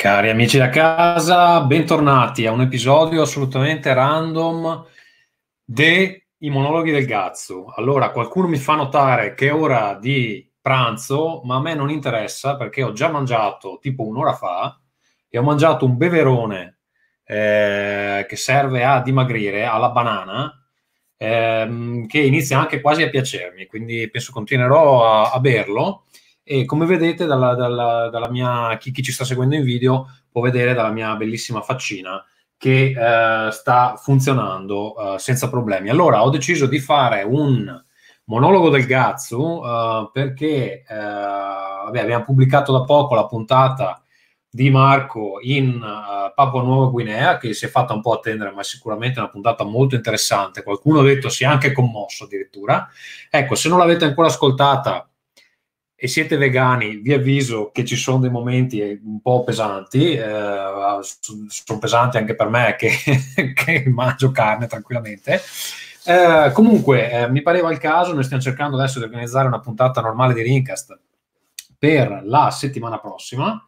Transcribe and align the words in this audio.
Cari 0.00 0.30
amici 0.30 0.56
da 0.56 0.70
casa, 0.70 1.60
bentornati 1.60 2.46
a 2.46 2.52
un 2.52 2.62
episodio 2.62 3.20
assolutamente 3.20 3.92
random 3.92 4.86
dei 5.62 6.24
monologhi 6.38 6.90
del 6.90 7.04
Gazzo. 7.04 7.66
Allora, 7.76 8.10
qualcuno 8.10 8.48
mi 8.48 8.56
fa 8.56 8.76
notare 8.76 9.34
che 9.34 9.48
è 9.48 9.54
ora 9.54 9.98
di 10.00 10.50
pranzo, 10.58 11.42
ma 11.44 11.56
a 11.56 11.60
me 11.60 11.74
non 11.74 11.90
interessa 11.90 12.56
perché 12.56 12.82
ho 12.82 12.92
già 12.92 13.10
mangiato 13.10 13.76
tipo 13.78 14.06
un'ora 14.06 14.32
fa 14.32 14.80
e 15.28 15.36
ho 15.36 15.42
mangiato 15.42 15.84
un 15.84 15.98
beverone 15.98 16.78
eh, 17.22 18.24
che 18.26 18.36
serve 18.36 18.82
a 18.82 19.02
dimagrire 19.02 19.66
alla 19.66 19.90
banana 19.90 20.64
ehm, 21.18 22.06
che 22.06 22.20
inizia 22.20 22.58
anche 22.58 22.80
quasi 22.80 23.02
a 23.02 23.10
piacermi, 23.10 23.66
quindi 23.66 24.08
penso 24.08 24.32
continuerò 24.32 25.26
a, 25.26 25.30
a 25.30 25.40
berlo 25.40 26.04
e 26.42 26.64
come 26.64 26.86
vedete 26.86 27.26
dalla, 27.26 27.54
dalla, 27.54 28.08
dalla 28.10 28.30
mia, 28.30 28.76
chi, 28.78 28.90
chi, 28.90 29.02
ci 29.02 29.12
sta 29.12 29.24
seguendo 29.24 29.54
in 29.54 29.64
video 29.64 30.06
può 30.30 30.42
vedere 30.42 30.74
dalla 30.74 30.90
mia 30.90 31.14
bellissima 31.16 31.60
faccina 31.60 32.24
che 32.56 32.94
eh, 32.96 33.50
sta 33.50 33.96
funzionando 33.96 35.14
eh, 35.14 35.18
senza 35.18 35.48
problemi. 35.48 35.88
Allora 35.88 36.22
ho 36.22 36.30
deciso 36.30 36.66
di 36.66 36.78
fare 36.78 37.22
un 37.22 37.82
monologo 38.24 38.68
del 38.68 38.86
Gazzu 38.86 39.62
eh, 39.64 40.10
perché 40.12 40.84
eh, 40.86 40.94
vabbè, 40.94 42.00
abbiamo 42.00 42.24
pubblicato 42.24 42.72
da 42.72 42.84
poco 42.84 43.14
la 43.14 43.26
puntata 43.26 44.02
di 44.52 44.68
Marco 44.68 45.38
in 45.42 45.80
uh, 45.80 46.34
Papua 46.34 46.62
Nuova 46.62 46.90
Guinea, 46.90 47.38
che 47.38 47.54
si 47.54 47.66
è 47.66 47.68
fatta 47.68 47.94
un 47.94 48.00
po' 48.00 48.14
attendere, 48.14 48.50
ma 48.50 48.62
è 48.62 48.64
sicuramente 48.64 49.20
una 49.20 49.28
puntata 49.28 49.62
molto 49.62 49.94
interessante. 49.94 50.64
Qualcuno 50.64 51.00
ha 51.00 51.04
detto 51.04 51.28
si 51.28 51.44
è 51.44 51.46
anche 51.46 51.72
commosso 51.72 52.24
addirittura. 52.24 52.88
Ecco, 53.30 53.54
se 53.54 53.68
non 53.68 53.78
l'avete 53.78 54.04
ancora 54.04 54.26
ascoltata, 54.26 55.08
e 56.02 56.08
siete 56.08 56.38
vegani, 56.38 56.96
vi 56.96 57.12
avviso 57.12 57.70
che 57.70 57.84
ci 57.84 57.94
sono 57.94 58.20
dei 58.20 58.30
momenti 58.30 58.80
un 59.04 59.20
po' 59.20 59.44
pesanti, 59.44 60.14
eh, 60.14 60.98
sono 61.02 61.78
pesanti 61.78 62.16
anche 62.16 62.34
per 62.34 62.48
me 62.48 62.74
che, 62.78 62.88
che 63.52 63.84
mangio 63.86 64.30
carne 64.30 64.66
tranquillamente. 64.66 65.42
Eh, 66.06 66.52
comunque, 66.54 67.10
eh, 67.10 67.28
mi 67.28 67.42
pareva 67.42 67.70
il 67.70 67.76
caso, 67.76 68.14
noi 68.14 68.24
stiamo 68.24 68.42
cercando 68.42 68.78
adesso 68.78 68.98
di 68.98 69.04
organizzare 69.04 69.46
una 69.46 69.60
puntata 69.60 70.00
normale 70.00 70.32
di 70.32 70.40
Rincast 70.40 70.98
per 71.78 72.22
la 72.24 72.50
settimana 72.50 72.98
prossima. 72.98 73.62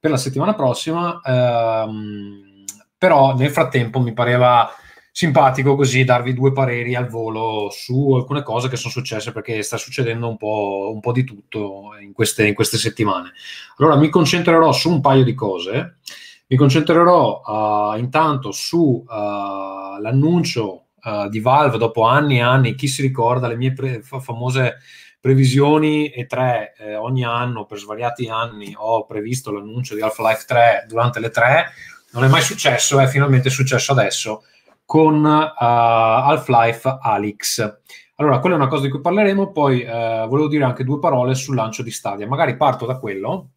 Per 0.00 0.10
la 0.10 0.16
settimana 0.16 0.54
prossima, 0.56 1.20
ehm, 1.24 2.64
però 2.98 3.36
nel 3.36 3.50
frattempo 3.50 4.00
mi 4.00 4.12
pareva 4.12 4.68
simpatico 5.16 5.76
così 5.76 6.04
darvi 6.04 6.34
due 6.34 6.52
pareri 6.52 6.94
al 6.94 7.08
volo 7.08 7.70
su 7.70 8.12
alcune 8.12 8.42
cose 8.42 8.68
che 8.68 8.76
sono 8.76 8.92
successe 8.92 9.32
perché 9.32 9.62
sta 9.62 9.78
succedendo 9.78 10.28
un 10.28 10.36
po', 10.36 10.90
un 10.92 11.00
po 11.00 11.10
di 11.10 11.24
tutto 11.24 11.92
in 11.98 12.12
queste, 12.12 12.46
in 12.46 12.52
queste, 12.52 12.76
settimane. 12.76 13.32
Allora 13.78 13.96
mi 13.96 14.10
concentrerò 14.10 14.70
su 14.72 14.90
un 14.90 15.00
paio 15.00 15.24
di 15.24 15.32
cose. 15.32 16.00
Mi 16.48 16.58
concentrerò 16.58 17.40
uh, 17.42 17.98
intanto 17.98 18.52
su 18.52 19.06
uh, 19.08 20.00
l'annuncio 20.02 20.88
uh, 21.02 21.30
di 21.30 21.40
Valve 21.40 21.78
dopo 21.78 22.02
anni 22.02 22.36
e 22.36 22.42
anni. 22.42 22.74
Chi 22.74 22.86
si 22.86 23.00
ricorda 23.00 23.48
le 23.48 23.56
mie 23.56 23.72
pre- 23.72 24.02
famose 24.02 24.80
previsioni 25.18 26.10
e 26.10 26.26
tre 26.26 26.74
eh, 26.76 26.94
ogni 26.94 27.24
anno 27.24 27.64
per 27.64 27.78
svariati 27.78 28.28
anni 28.28 28.74
ho 28.76 29.06
previsto 29.06 29.50
l'annuncio 29.50 29.94
di 29.94 30.02
Half-Life 30.02 30.44
3 30.46 30.84
durante 30.86 31.20
le 31.20 31.30
tre. 31.30 31.70
Non 32.12 32.24
è 32.24 32.28
mai 32.28 32.42
successo, 32.42 33.00
è 33.00 33.06
finalmente 33.06 33.48
successo 33.48 33.92
adesso 33.92 34.42
con 34.86 35.22
uh, 35.22 35.54
Half-Life 35.58 36.98
Alyx. 37.02 37.78
Allora, 38.14 38.38
quella 38.38 38.54
è 38.54 38.58
una 38.58 38.68
cosa 38.68 38.84
di 38.84 38.90
cui 38.90 39.02
parleremo, 39.02 39.52
poi 39.52 39.82
uh, 39.82 40.26
volevo 40.26 40.48
dire 40.48 40.64
anche 40.64 40.84
due 40.84 40.98
parole 40.98 41.34
sul 41.34 41.54
lancio 41.54 41.82
di 41.82 41.90
Stadia. 41.90 42.26
Magari 42.26 42.56
parto 42.56 42.86
da 42.86 42.98
quello, 42.98 43.50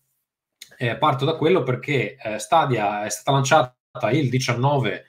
eh, 0.77 0.97
parto 0.97 1.23
da 1.23 1.35
quello 1.35 1.63
perché 1.63 2.15
eh, 2.15 2.39
Stadia 2.39 3.05
è 3.05 3.09
stata 3.09 3.31
lanciata 3.31 3.75
il 4.11 4.29
19 4.29 5.05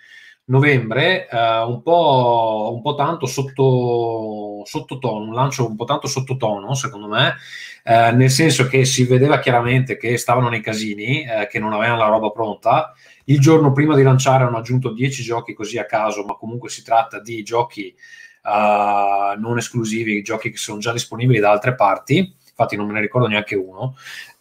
novembre, 0.46 1.28
eh, 1.28 1.58
un, 1.62 1.80
po', 1.82 2.72
un 2.74 2.82
po' 2.82 2.94
tanto 2.94 3.26
sotto, 3.26 4.62
sottotono, 4.64 5.26
un 5.26 5.34
lancio 5.34 5.66
un 5.66 5.76
po' 5.76 5.84
tanto 5.84 6.08
sottotono, 6.08 6.74
secondo 6.74 7.06
me, 7.06 7.36
eh, 7.82 8.12
nel 8.12 8.30
senso 8.30 8.66
che 8.66 8.84
si 8.84 9.04
vedeva 9.04 9.38
chiaramente 9.38 9.96
che 9.96 10.16
stavano 10.16 10.48
nei 10.48 10.60
casini, 10.60 11.24
eh, 11.24 11.46
che 11.48 11.58
non 11.58 11.72
avevano 11.72 11.98
la 11.98 12.08
roba 12.08 12.30
pronta, 12.30 12.92
il 13.24 13.40
giorno 13.40 13.72
prima 13.72 13.94
di 13.94 14.02
lanciare 14.02 14.44
hanno 14.44 14.58
aggiunto 14.58 14.92
10 14.92 15.22
giochi 15.22 15.54
così 15.54 15.78
a 15.78 15.86
caso, 15.86 16.24
ma 16.24 16.34
comunque 16.34 16.68
si 16.68 16.82
tratta 16.82 17.20
di 17.20 17.42
giochi 17.42 17.94
uh, 18.42 19.38
non 19.38 19.58
esclusivi, 19.58 20.22
giochi 20.22 20.50
che 20.50 20.56
sono 20.56 20.78
già 20.78 20.92
disponibili 20.92 21.38
da 21.38 21.50
altre 21.50 21.74
parti, 21.74 22.34
infatti 22.48 22.76
non 22.76 22.86
me 22.86 22.94
ne 22.94 23.00
ricordo 23.00 23.26
neanche 23.26 23.54
uno. 23.54 23.96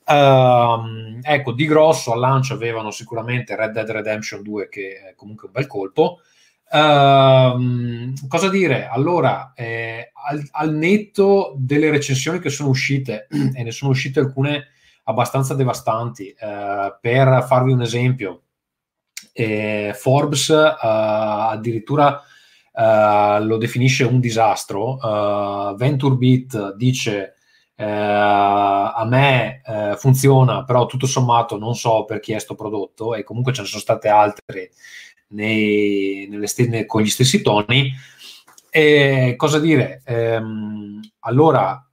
Uh, 0.06 1.20
ecco, 1.22 1.52
di 1.52 1.68
grosso 1.68 2.14
al 2.14 2.20
lancio 2.20 2.56
avevano 2.56 2.90
sicuramente 2.90 3.56
Red 3.56 3.74
Dead 3.74 3.90
Redemption 3.90 4.42
2, 4.42 4.70
che 4.70 5.10
è 5.10 5.16
comunque 5.16 5.48
un 5.48 5.54
bel 5.54 5.68
colpo. 5.68 6.22
Uh, 6.72 8.14
cosa 8.28 8.48
dire? 8.50 8.88
Allora, 8.88 9.54
eh, 9.56 10.12
al, 10.14 10.48
al, 10.52 10.72
netto 10.72 11.56
delle 11.58 11.90
recensioni 11.90 12.40
che 12.40 12.52
sono 12.52 12.70
uscite, 12.70 13.28
e 13.56 13.64
ne 13.64 13.72
sono 13.72 13.92
uscite 13.92 14.20
alcune 14.20 14.68
abbastanza 15.06 15.56
devastanti, 15.56 16.30
eh, 16.30 16.98
per 17.02 17.44
farvi 17.48 17.72
un 17.72 17.82
esempio, 17.82 18.44
e 19.34 19.94
Forbes 19.96 20.50
uh, 20.50 20.78
addirittura 20.82 22.22
uh, 22.74 23.44
lo 23.44 23.58
definisce 23.58 24.04
un 24.04 24.20
disastro. 24.20 24.96
Uh, 24.96 25.76
VentureBeat 25.76 26.76
dice 26.76 27.36
a 27.82 29.06
me 29.08 29.62
funziona, 29.98 30.66
però 30.66 30.86
tutto 30.86 31.08
sommato 31.08 31.58
non 31.58 31.76
so 31.76 32.04
per 32.04 32.20
chi 32.20 32.34
è 32.34 32.40
sto 32.40 32.54
prodotto 32.54 33.16
e 33.16 33.24
comunque 33.24 33.54
ce 33.54 33.62
ne 33.62 33.68
sono 33.68 33.80
state 33.80 34.10
altre 34.10 34.72
nei, 35.30 36.28
nelle, 36.30 36.86
con 36.86 37.02
gli 37.02 37.10
stessi 37.10 37.42
toni. 37.42 37.94
E 38.70 39.34
cosa 39.36 39.60
dire? 39.60 40.02
Ehm, 40.06 41.00
allora, 41.20 41.84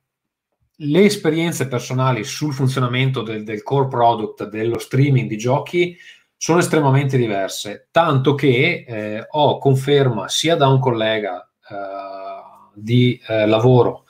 le 0.81 1.05
esperienze 1.05 1.69
personali 1.69 2.25
sul 2.25 2.53
funzionamento 2.53 3.23
del, 3.23 3.45
del, 3.45 3.63
core 3.63 3.89
product, 3.89 4.49
dello 4.49 4.79
streaming 4.79 5.29
di 5.29 5.39
giochi, 5.39 5.97
sono 6.37 6.59
estremamente 6.59 7.17
diverse, 7.17 7.89
tanto 7.91 8.35
che 8.35 8.85
eh, 8.87 9.27
ho 9.31 9.59
conferma 9.59 10.29
sia 10.29 10.55
da 10.55 10.69
un 10.69 10.79
collega 10.79 11.51
eh, 11.71 12.75
di 12.75 13.19
eh, 13.27 13.47
lavoro 13.47 14.05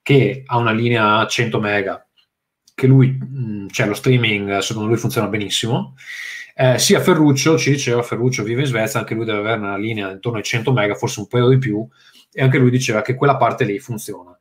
che 0.00 0.42
ha 0.46 0.56
una 0.58 0.70
linea 0.72 1.18
a 1.18 1.26
100 1.26 1.60
mega, 1.60 2.06
che 2.74 2.86
lui, 2.86 3.08
mh, 3.08 3.68
cioè 3.70 3.86
lo 3.86 3.94
streaming 3.94 4.58
secondo 4.58 4.88
lui 4.88 4.98
funziona 4.98 5.26
benissimo, 5.26 5.94
eh, 6.54 6.78
sia 6.78 7.00
Ferruccio, 7.00 7.58
ci 7.58 7.70
diceva, 7.70 8.02
Ferruccio 8.02 8.42
vive 8.42 8.62
in 8.62 8.66
Svezia, 8.66 9.00
anche 9.00 9.14
lui 9.14 9.24
deve 9.24 9.38
avere 9.38 9.58
una 9.58 9.76
linea 9.76 10.10
intorno 10.10 10.38
ai 10.38 10.44
100 10.44 10.72
mega, 10.72 10.94
forse 10.94 11.20
un 11.20 11.26
po' 11.26 11.48
di 11.48 11.58
più, 11.58 11.86
e 12.32 12.42
anche 12.42 12.58
lui 12.58 12.70
diceva 12.70 13.02
che 13.02 13.14
quella 13.14 13.36
parte 13.36 13.64
lì 13.64 13.78
funziona 13.78 14.36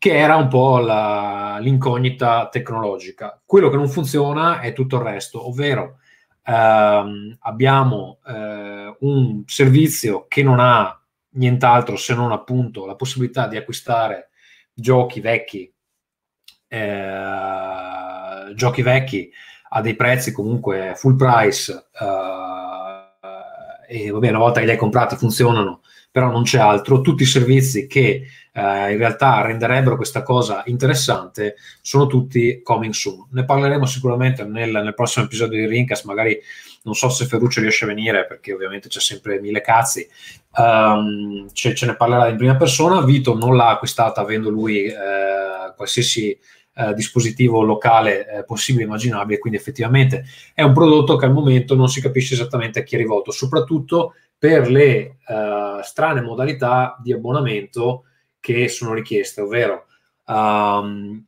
che 0.00 0.16
era 0.16 0.36
un 0.36 0.48
po' 0.48 0.78
la, 0.78 1.58
l'incognita 1.60 2.48
tecnologica. 2.48 3.38
Quello 3.44 3.68
che 3.68 3.76
non 3.76 3.90
funziona 3.90 4.60
è 4.60 4.72
tutto 4.72 4.96
il 4.96 5.02
resto, 5.02 5.46
ovvero 5.46 5.98
ehm, 6.42 7.36
abbiamo 7.40 8.18
eh, 8.26 8.96
un 9.00 9.42
servizio 9.44 10.24
che 10.26 10.42
non 10.42 10.58
ha 10.58 10.98
nient'altro 11.32 11.96
se 11.96 12.14
non 12.14 12.32
appunto 12.32 12.86
la 12.86 12.96
possibilità 12.96 13.46
di 13.46 13.58
acquistare 13.58 14.30
giochi 14.72 15.20
vecchi, 15.20 15.70
eh, 16.66 18.54
giochi 18.54 18.80
vecchi 18.80 19.30
a 19.72 19.80
dei 19.80 19.96
prezzi 19.96 20.32
comunque 20.32 20.92
full 20.96 21.16
price 21.16 21.72
eh, 22.00 23.08
e 23.88 24.10
vabbè 24.10 24.28
una 24.28 24.38
volta 24.38 24.60
che 24.60 24.66
li 24.66 24.72
hai 24.72 24.78
comprati 24.78 25.16
funzionano 25.16 25.80
però 26.10 26.30
non 26.30 26.42
c'è 26.42 26.58
altro. 26.58 27.00
Tutti 27.00 27.22
i 27.22 27.26
servizi 27.26 27.86
che 27.86 28.26
eh, 28.52 28.92
in 28.92 28.98
realtà 28.98 29.42
renderebbero 29.42 29.96
questa 29.96 30.22
cosa 30.22 30.62
interessante 30.66 31.56
sono 31.80 32.06
tutti 32.06 32.60
coming 32.62 32.92
soon. 32.92 33.28
Ne 33.30 33.44
parleremo 33.44 33.86
sicuramente 33.86 34.44
nel, 34.44 34.70
nel 34.70 34.94
prossimo 34.94 35.26
episodio 35.26 35.58
di 35.58 35.66
Rincast, 35.66 36.04
magari 36.04 36.38
non 36.82 36.94
so 36.94 37.10
se 37.10 37.26
Ferruccio 37.26 37.60
riesce 37.60 37.84
a 37.84 37.88
venire 37.88 38.26
perché 38.26 38.52
ovviamente 38.52 38.88
c'è 38.88 39.00
sempre 39.00 39.40
mille 39.40 39.60
cazzi. 39.60 40.08
Um, 40.56 41.48
ce, 41.52 41.74
ce, 41.74 41.86
ne 41.86 41.94
parlerà 41.94 42.28
in 42.28 42.36
prima 42.36 42.56
persona. 42.56 43.02
Vito 43.02 43.36
non 43.36 43.54
l'ha 43.54 43.68
acquistata 43.68 44.20
avendo 44.20 44.50
lui 44.50 44.86
eh, 44.86 45.72
qualsiasi 45.76 46.36
eh, 46.74 46.94
dispositivo 46.94 47.62
locale 47.62 48.26
eh, 48.28 48.44
possibile 48.44 48.84
e 48.84 48.86
immaginabile, 48.86 49.38
quindi 49.38 49.58
effettivamente 49.58 50.24
è 50.54 50.62
un 50.62 50.72
prodotto 50.72 51.16
che 51.16 51.26
al 51.26 51.32
momento 51.32 51.74
non 51.74 51.88
si 51.88 52.00
capisce 52.00 52.34
esattamente 52.34 52.80
a 52.80 52.82
chi 52.82 52.94
è 52.94 52.98
rivolto, 52.98 53.30
soprattutto 53.30 54.14
per 54.40 54.70
le 54.70 55.18
uh, 55.26 55.82
strane 55.82 56.22
modalità 56.22 56.96
di 57.02 57.12
abbonamento 57.12 58.04
che 58.40 58.68
sono 58.68 58.94
richieste, 58.94 59.42
ovvero 59.42 59.84
um, 60.26 61.22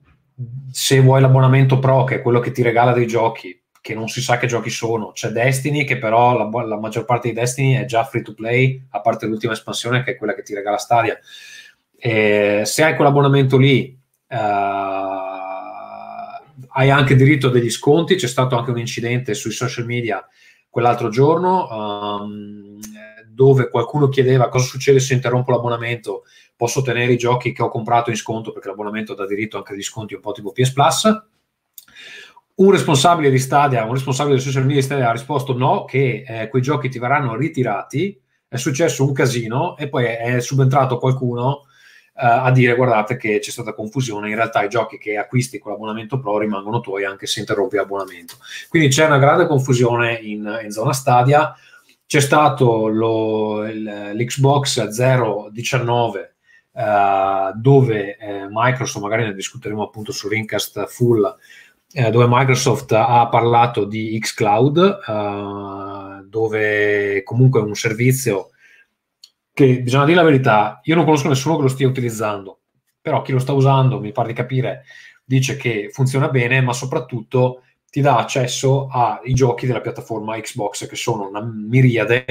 se 0.70 1.00
vuoi 1.00 1.20
l'abbonamento 1.20 1.78
Pro, 1.78 2.04
che 2.04 2.14
è 2.14 2.22
quello 2.22 2.40
che 2.40 2.52
ti 2.52 2.62
regala 2.62 2.92
dei 2.92 3.06
giochi, 3.06 3.60
che 3.82 3.94
non 3.94 4.08
si 4.08 4.22
sa 4.22 4.38
che 4.38 4.46
giochi 4.46 4.70
sono, 4.70 5.12
c'è 5.12 5.28
Destiny, 5.28 5.84
che 5.84 5.98
però 5.98 6.38
la, 6.38 6.64
la 6.64 6.78
maggior 6.78 7.04
parte 7.04 7.28
di 7.28 7.34
Destiny 7.34 7.74
è 7.74 7.84
già 7.84 8.04
free 8.04 8.22
to 8.22 8.32
play, 8.32 8.82
a 8.90 9.00
parte 9.02 9.26
l'ultima 9.26 9.52
espansione 9.52 10.02
che 10.02 10.12
è 10.12 10.16
quella 10.16 10.34
che 10.34 10.42
ti 10.42 10.54
regala 10.54 10.78
Stadia. 10.78 11.18
E 11.98 12.62
se 12.64 12.82
hai 12.82 12.94
quell'abbonamento 12.96 13.58
lì, 13.58 13.94
uh, 14.28 14.36
hai 16.68 16.90
anche 16.90 17.14
diritto 17.14 17.48
a 17.48 17.50
degli 17.50 17.70
sconti, 17.70 18.14
c'è 18.14 18.26
stato 18.26 18.56
anche 18.56 18.70
un 18.70 18.78
incidente 18.78 19.34
sui 19.34 19.52
social 19.52 19.86
media 19.86 20.26
quell'altro 20.68 21.10
giorno 21.10 21.68
um, 21.68 22.78
dove 23.28 23.68
qualcuno 23.68 24.08
chiedeva 24.08 24.48
cosa 24.48 24.64
succede 24.64 25.00
se 25.00 25.14
interrompo 25.14 25.50
l'abbonamento, 25.50 26.24
posso 26.56 26.80
ottenere 26.80 27.12
i 27.12 27.18
giochi 27.18 27.52
che 27.52 27.62
ho 27.62 27.68
comprato 27.68 28.10
in 28.10 28.16
sconto 28.16 28.52
perché 28.52 28.68
l'abbonamento 28.68 29.14
dà 29.14 29.26
diritto 29.26 29.56
anche 29.56 29.72
agli 29.72 29.82
sconti 29.82 30.14
un 30.14 30.20
po' 30.20 30.32
tipo 30.32 30.52
PS 30.52 30.72
Plus. 30.72 31.24
Un 32.54 32.70
responsabile 32.70 33.30
di 33.30 33.38
Stadia, 33.38 33.84
un 33.84 33.94
responsabile 33.94 34.36
dei 34.36 34.44
social 34.44 34.62
media 34.62 34.78
di 34.78 34.84
Stadia 34.84 35.08
ha 35.08 35.12
risposto 35.12 35.56
no, 35.56 35.84
che 35.84 36.24
eh, 36.26 36.48
quei 36.48 36.62
giochi 36.62 36.88
ti 36.88 36.98
verranno 36.98 37.34
ritirati, 37.34 38.20
è 38.46 38.56
successo 38.56 39.04
un 39.04 39.12
casino 39.12 39.76
e 39.76 39.88
poi 39.88 40.04
è 40.04 40.40
subentrato 40.40 40.98
qualcuno 40.98 41.66
a 42.14 42.50
dire 42.50 42.74
guardate 42.74 43.16
che 43.16 43.38
c'è 43.38 43.50
stata 43.50 43.72
confusione, 43.72 44.28
in 44.28 44.34
realtà 44.34 44.62
i 44.62 44.68
giochi 44.68 44.98
che 44.98 45.16
acquisti 45.16 45.58
con 45.58 45.72
l'abbonamento 45.72 46.20
Pro 46.20 46.38
rimangono 46.38 46.80
tuoi 46.80 47.04
anche 47.04 47.26
se 47.26 47.40
interrompi 47.40 47.76
l'abbonamento. 47.76 48.36
Quindi 48.68 48.88
c'è 48.88 49.06
una 49.06 49.18
grande 49.18 49.46
confusione 49.46 50.14
in, 50.14 50.60
in 50.62 50.70
zona 50.70 50.92
Stadia, 50.92 51.54
c'è 52.06 52.20
stato 52.20 52.88
lo, 52.88 53.62
l'Xbox 53.62 54.86
019 55.50 56.26
Uh, 56.74 57.52
dove 57.54 58.16
eh, 58.16 58.46
Microsoft, 58.48 59.04
magari 59.04 59.24
ne 59.24 59.34
discuteremo 59.34 59.82
appunto 59.82 60.10
su 60.10 60.26
Rincast 60.26 60.86
Full, 60.86 61.36
eh, 61.92 62.10
dove 62.10 62.24
Microsoft 62.26 62.92
ha 62.92 63.28
parlato 63.28 63.84
di 63.84 64.18
xCloud, 64.18 65.00
uh, 65.06 66.26
dove 66.26 67.22
comunque 67.24 67.60
è 67.60 67.64
un 67.64 67.74
servizio 67.74 68.51
che 69.52 69.82
bisogna 69.82 70.04
dire 70.04 70.16
la 70.16 70.24
verità, 70.24 70.80
io 70.84 70.94
non 70.94 71.04
conosco 71.04 71.28
nessuno 71.28 71.56
che 71.56 71.62
lo 71.62 71.68
stia 71.68 71.86
utilizzando, 71.86 72.60
però 73.00 73.22
chi 73.22 73.32
lo 73.32 73.38
sta 73.38 73.52
usando, 73.52 74.00
mi 74.00 74.12
pare 74.12 74.28
di 74.28 74.34
capire, 74.34 74.84
dice 75.24 75.56
che 75.56 75.90
funziona 75.92 76.28
bene, 76.28 76.60
ma 76.60 76.72
soprattutto 76.72 77.62
ti 77.90 78.00
dà 78.00 78.16
accesso 78.16 78.88
ai 78.88 79.34
giochi 79.34 79.66
della 79.66 79.80
piattaforma 79.82 80.40
Xbox, 80.40 80.86
che 80.86 80.96
sono 80.96 81.28
una 81.28 81.42
miriade, 81.42 82.24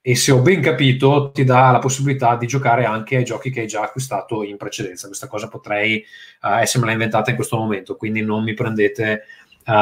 e 0.00 0.14
se 0.14 0.30
ho 0.30 0.40
ben 0.40 0.60
capito 0.60 1.32
ti 1.32 1.42
dà 1.42 1.72
la 1.72 1.80
possibilità 1.80 2.36
di 2.36 2.46
giocare 2.46 2.84
anche 2.84 3.16
ai 3.16 3.24
giochi 3.24 3.50
che 3.50 3.62
hai 3.62 3.66
già 3.66 3.82
acquistato 3.82 4.44
in 4.44 4.56
precedenza. 4.56 5.08
Questa 5.08 5.26
cosa 5.26 5.48
potrei 5.48 6.04
uh, 6.42 6.58
essermela 6.60 6.92
inventata 6.92 7.30
in 7.30 7.36
questo 7.36 7.56
momento, 7.56 7.96
quindi 7.96 8.22
non 8.22 8.44
mi 8.44 8.54
prendete 8.54 9.24
uh, 9.64 9.72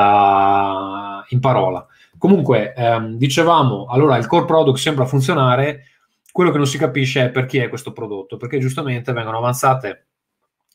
in 1.29 1.41
parola. 1.41 1.87
Comunque, 2.17 2.73
um, 2.75 3.19
dicevamo, 3.19 3.85
allora 3.91 4.17
il 4.17 4.27
core 4.27 4.47
product 4.47 4.79
sembra 4.79 5.05
funzionare, 5.05 5.89
quello 6.35 6.51
che 6.51 6.57
non 6.57 6.67
si 6.67 6.79
capisce 6.79 7.27
è 7.27 7.31
perché 7.31 7.63
è 7.63 7.69
questo 7.69 7.93
prodotto, 7.93 8.37
perché 8.37 8.59
giustamente 8.59 9.13
vengono 9.13 9.37
avanzate 9.39 10.07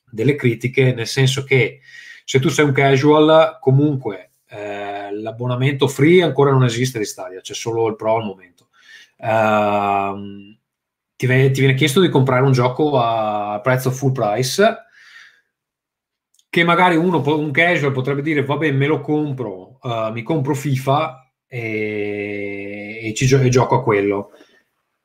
delle 0.10 0.36
critiche, 0.36 0.94
nel 0.94 1.06
senso 1.06 1.44
che 1.44 1.82
se 2.24 2.40
tu 2.40 2.48
sei 2.48 2.64
un 2.64 2.72
casual, 2.72 3.58
comunque 3.60 4.30
eh, 4.48 5.12
l'abbonamento 5.12 5.90
free 5.90 6.24
ancora 6.24 6.52
non 6.52 6.64
esiste 6.64 6.98
di 6.98 7.04
Stadia, 7.04 7.42
c'è 7.42 7.54
solo 7.54 7.90
il 7.90 7.98
Pro 7.98 8.16
al 8.16 8.24
momento. 8.24 8.70
Uh, 9.18 10.58
ti, 11.18 11.28
viene, 11.28 11.52
ti, 11.52 11.60
viene, 11.60 11.76
chiesto 11.76 12.00
di 12.00 12.08
comprare 12.08 12.46
un 12.46 12.54
gioco 12.54 12.98
a 12.98 13.60
prezzo 13.62 13.92
full 13.92 14.14
price, 14.14 14.78
che 16.50 16.64
magari 16.64 16.96
uno, 16.96 17.22
un 17.36 17.52
casual 17.52 17.92
potrebbe 17.92 18.22
dire, 18.22 18.46
vabbè, 18.46 18.72
me 18.72 18.88
lo 18.88 19.02
compro, 19.02 19.78
uh, 19.82 20.10
mi 20.14 20.24
compro 20.24 20.54
FIFA 20.54 21.34
e, 21.48 23.02
e, 23.04 23.14
ci, 23.14 23.26
e 23.36 23.50
gioco 23.50 23.76
a 23.76 23.84
quello 23.84 24.32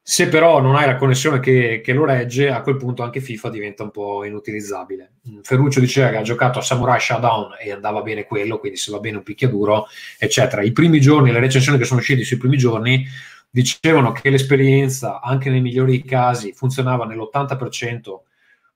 se 0.07 0.29
però 0.29 0.61
non 0.61 0.77
hai 0.77 0.85
la 0.85 0.97
connessione 0.97 1.41
che, 1.41 1.81
che, 1.83 1.95
lo 1.95 2.05
regge, 2.05 2.51
a 2.51 2.61
quel 2.61 2.77
punto 2.77 3.03
anche 3.03 3.23
FIFA 3.23 3.49
diventa 3.49 3.85
un 3.85 3.91
po' 3.91 4.23
inutilizzabile. 4.25 5.15
Mm, 5.27 5.41
Ferruccio 5.41 5.81
diceva 5.81 6.11
che 6.11 6.19
ha 6.19 6.23
giocato 6.23 6.59
a 6.59 6.63
Samurai 6.63 7.01
Showdown 7.01 7.57
e 7.59 7.73
andava 7.73 8.03
bene 8.03 8.27
quello, 8.27 8.59
quindi 8.59 8.77
se 8.77 8.93
va 8.93 8.99
bene 8.99 9.17
un 9.17 9.23
picchiaduro, 9.23 9.87
eccetera. 10.19 10.63
I 10.63 10.73
primi 10.73 11.01
giorni, 11.01 11.33
le 11.33 11.41
recensioni 11.41 11.79
che 11.79 11.87
sono 11.87 12.01
uscite 12.01 12.23
sui 12.23 12.37
primi 12.37 12.59
giorni, 12.59 13.03
dicevano 13.49 14.13
che 14.13 14.29
l'esperienza, 14.29 15.23
anche 15.23 15.49
nei 15.49 15.63
migliori 15.63 16.03
casi, 16.05 16.53
funzionava 16.53 17.07
nell'80% 17.07 18.25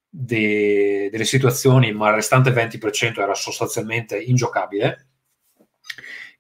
de- 0.09 1.11
delle 1.11 1.25
situazioni, 1.25 1.93
ma 1.93 2.09
il 2.09 2.15
restante 2.15 2.51
20% 2.53 3.21
era 3.21 3.35
sostanzialmente 3.35 4.19
ingiocabile 4.19 5.08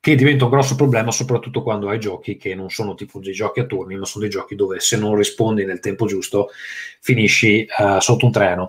che 0.01 0.15
diventa 0.15 0.45
un 0.45 0.51
grosso 0.51 0.75
problema 0.77 1.11
soprattutto 1.11 1.63
quando 1.63 1.89
hai 1.89 1.99
giochi 1.99 2.37
che 2.37 2.55
non 2.55 2.71
sono 2.71 2.95
tipo 2.95 3.19
dei 3.19 3.33
giochi 3.33 3.61
a 3.61 3.65
turni, 3.67 3.97
ma 3.97 4.05
sono 4.05 4.25
dei 4.25 4.33
giochi 4.33 4.55
dove 4.55 4.81
se 4.81 4.97
non 4.97 5.17
rispondi 5.17 5.65
nel 5.65 5.81
tempo 5.81 6.07
giusto 6.07 6.49
finisci 7.01 7.67
uh, 7.79 7.99
sotto 7.99 8.27
un 8.27 8.33
treno. 8.33 8.69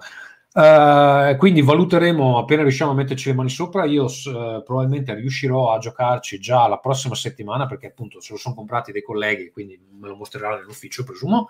Uh, 0.52 1.38
quindi 1.38 1.62
valuteremo 1.62 2.40
appena 2.40 2.64
riusciamo 2.64 2.92
a 2.92 2.96
metterci 2.96 3.30
le 3.30 3.36
mani 3.36 3.50
sopra. 3.50 3.86
Io 3.86 4.06
uh, 4.06 4.64
probabilmente 4.64 5.14
riuscirò 5.14 5.72
a 5.72 5.78
giocarci 5.78 6.40
già 6.40 6.68
la 6.68 6.80
prossima 6.80 7.14
settimana 7.16 7.68
perché 7.68 7.88
appunto 7.88 8.20
se 8.20 8.34
lo 8.34 8.40
sono 8.40 8.56
comprati 8.56 8.92
dei 8.92 9.04
colleghi, 9.04 9.52
quindi 9.52 9.80
me 10.00 10.08
lo 10.08 10.16
mostreranno 10.16 10.56
nell'ufficio, 10.56 11.04
presumo. 11.04 11.50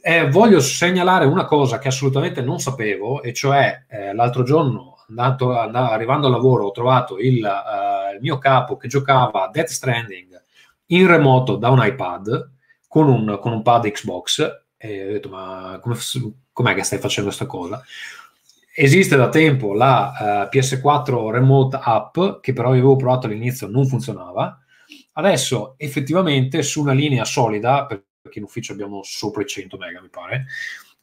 Eh, 0.00 0.30
voglio 0.30 0.60
segnalare 0.60 1.26
una 1.26 1.44
cosa 1.44 1.78
che 1.78 1.88
assolutamente 1.88 2.40
non 2.40 2.60
sapevo, 2.60 3.20
e 3.20 3.32
cioè 3.32 3.84
eh, 3.88 4.14
l'altro 4.14 4.44
giorno 4.44 4.97
andato, 5.08 5.58
andato, 5.58 5.92
arrivando 5.92 6.26
al 6.26 6.32
lavoro 6.32 6.66
ho 6.66 6.70
trovato 6.70 7.18
il, 7.18 7.42
uh, 7.42 8.14
il, 8.14 8.20
mio 8.20 8.38
capo 8.38 8.76
che 8.76 8.88
giocava 8.88 9.48
Death 9.52 9.68
Stranding 9.68 10.42
in 10.86 11.06
remoto 11.06 11.56
da 11.56 11.70
un 11.70 11.80
iPad 11.82 12.50
con 12.86 13.08
un, 13.08 13.38
con 13.40 13.52
un 13.52 13.62
pad 13.62 13.90
Xbox 13.90 14.64
e 14.76 15.08
ho 15.08 15.12
detto 15.12 15.28
ma 15.28 15.78
come, 15.82 15.96
com'è 16.52 16.74
che 16.74 16.82
stai 16.82 16.98
facendo 16.98 17.28
questa 17.28 17.46
cosa? 17.46 17.82
Esiste 18.74 19.16
da 19.16 19.28
tempo 19.28 19.74
la 19.74 20.48
uh, 20.50 20.56
PS4 20.56 21.30
Remote 21.30 21.78
App 21.82 22.40
che 22.40 22.52
però 22.52 22.68
avevo 22.68 22.96
provato 22.96 23.26
all'inizio 23.26 23.66
non 23.66 23.86
funzionava 23.86 24.58
adesso 25.12 25.74
effettivamente 25.78 26.62
su 26.62 26.80
una 26.80 26.92
linea 26.92 27.24
solida 27.24 27.86
perché 27.86 28.38
in 28.38 28.44
ufficio 28.44 28.72
abbiamo 28.72 29.00
sopra 29.02 29.42
i 29.42 29.46
100 29.46 29.76
mega 29.76 30.00
mi 30.00 30.08
pare 30.08 30.46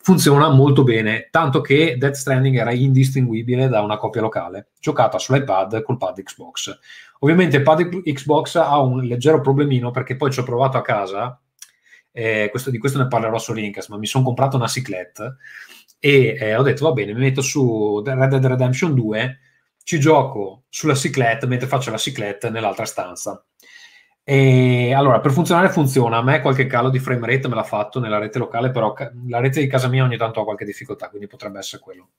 funziona 0.05 0.49
molto 0.49 0.83
bene, 0.83 1.29
tanto 1.31 1.61
che 1.61 1.95
Death 1.97 2.13
Stranding 2.13 2.55
era 2.57 2.71
indistinguibile 2.71 3.67
da 3.67 3.81
una 3.81 3.97
copia 3.97 4.21
locale, 4.21 4.67
giocata 4.79 5.17
sull'iPad 5.17 5.81
col 5.81 5.97
pad 5.97 6.21
Xbox. 6.21 6.77
Ovviamente 7.21 7.57
il 7.57 7.63
pad 7.63 7.89
Xbox 8.03 8.53
ha 8.53 8.79
un 8.79 8.99
leggero 8.99 9.41
problemino 9.41 9.89
perché 9.89 10.15
poi 10.15 10.31
ci 10.31 10.39
ho 10.39 10.43
provato 10.43 10.77
a 10.77 10.83
casa, 10.83 11.41
eh, 12.11 12.49
questo, 12.51 12.69
di 12.69 12.77
questo 12.77 12.99
ne 12.99 13.07
parlerò 13.07 13.39
su 13.39 13.51
Linkast, 13.51 13.89
ma 13.89 13.97
mi 13.97 14.05
sono 14.05 14.23
comprato 14.23 14.57
una 14.57 14.67
cyclette 14.67 15.37
e 15.97 16.37
eh, 16.39 16.55
ho 16.55 16.61
detto 16.61 16.85
va 16.85 16.91
bene, 16.91 17.11
mi 17.11 17.21
metto 17.21 17.41
su 17.41 18.03
Red 18.05 18.29
Dead 18.29 18.45
Redemption 18.45 18.93
2, 18.93 19.39
ci 19.81 19.99
gioco 19.99 20.65
sulla 20.69 20.93
cyclette 20.93 21.47
mentre 21.47 21.67
faccio 21.67 21.89
la 21.89 21.97
cyclette 21.97 22.51
nell'altra 22.51 22.85
stanza. 22.85 23.43
E 24.27 24.91
allora, 24.91 25.19
per 25.19 25.31
funzionare 25.31 25.69
funziona. 25.69 26.17
A 26.17 26.23
me 26.23 26.41
qualche 26.41 26.65
calo 26.65 26.89
di 26.89 26.97
frame 26.97 27.27
rate 27.27 27.47
me 27.47 27.53
l'ha 27.53 27.63
fatto 27.63 27.99
nella 27.99 28.17
rete 28.17 28.39
locale, 28.39 28.71
però 28.71 28.95
la 29.27 29.39
rete 29.39 29.59
di 29.59 29.67
casa 29.67 29.87
mia 29.87 30.03
ogni 30.03 30.17
tanto 30.17 30.41
ha 30.41 30.43
qualche 30.43 30.65
difficoltà, 30.65 31.09
quindi 31.09 31.27
potrebbe 31.27 31.59
essere 31.59 31.79
quello. 31.83 32.09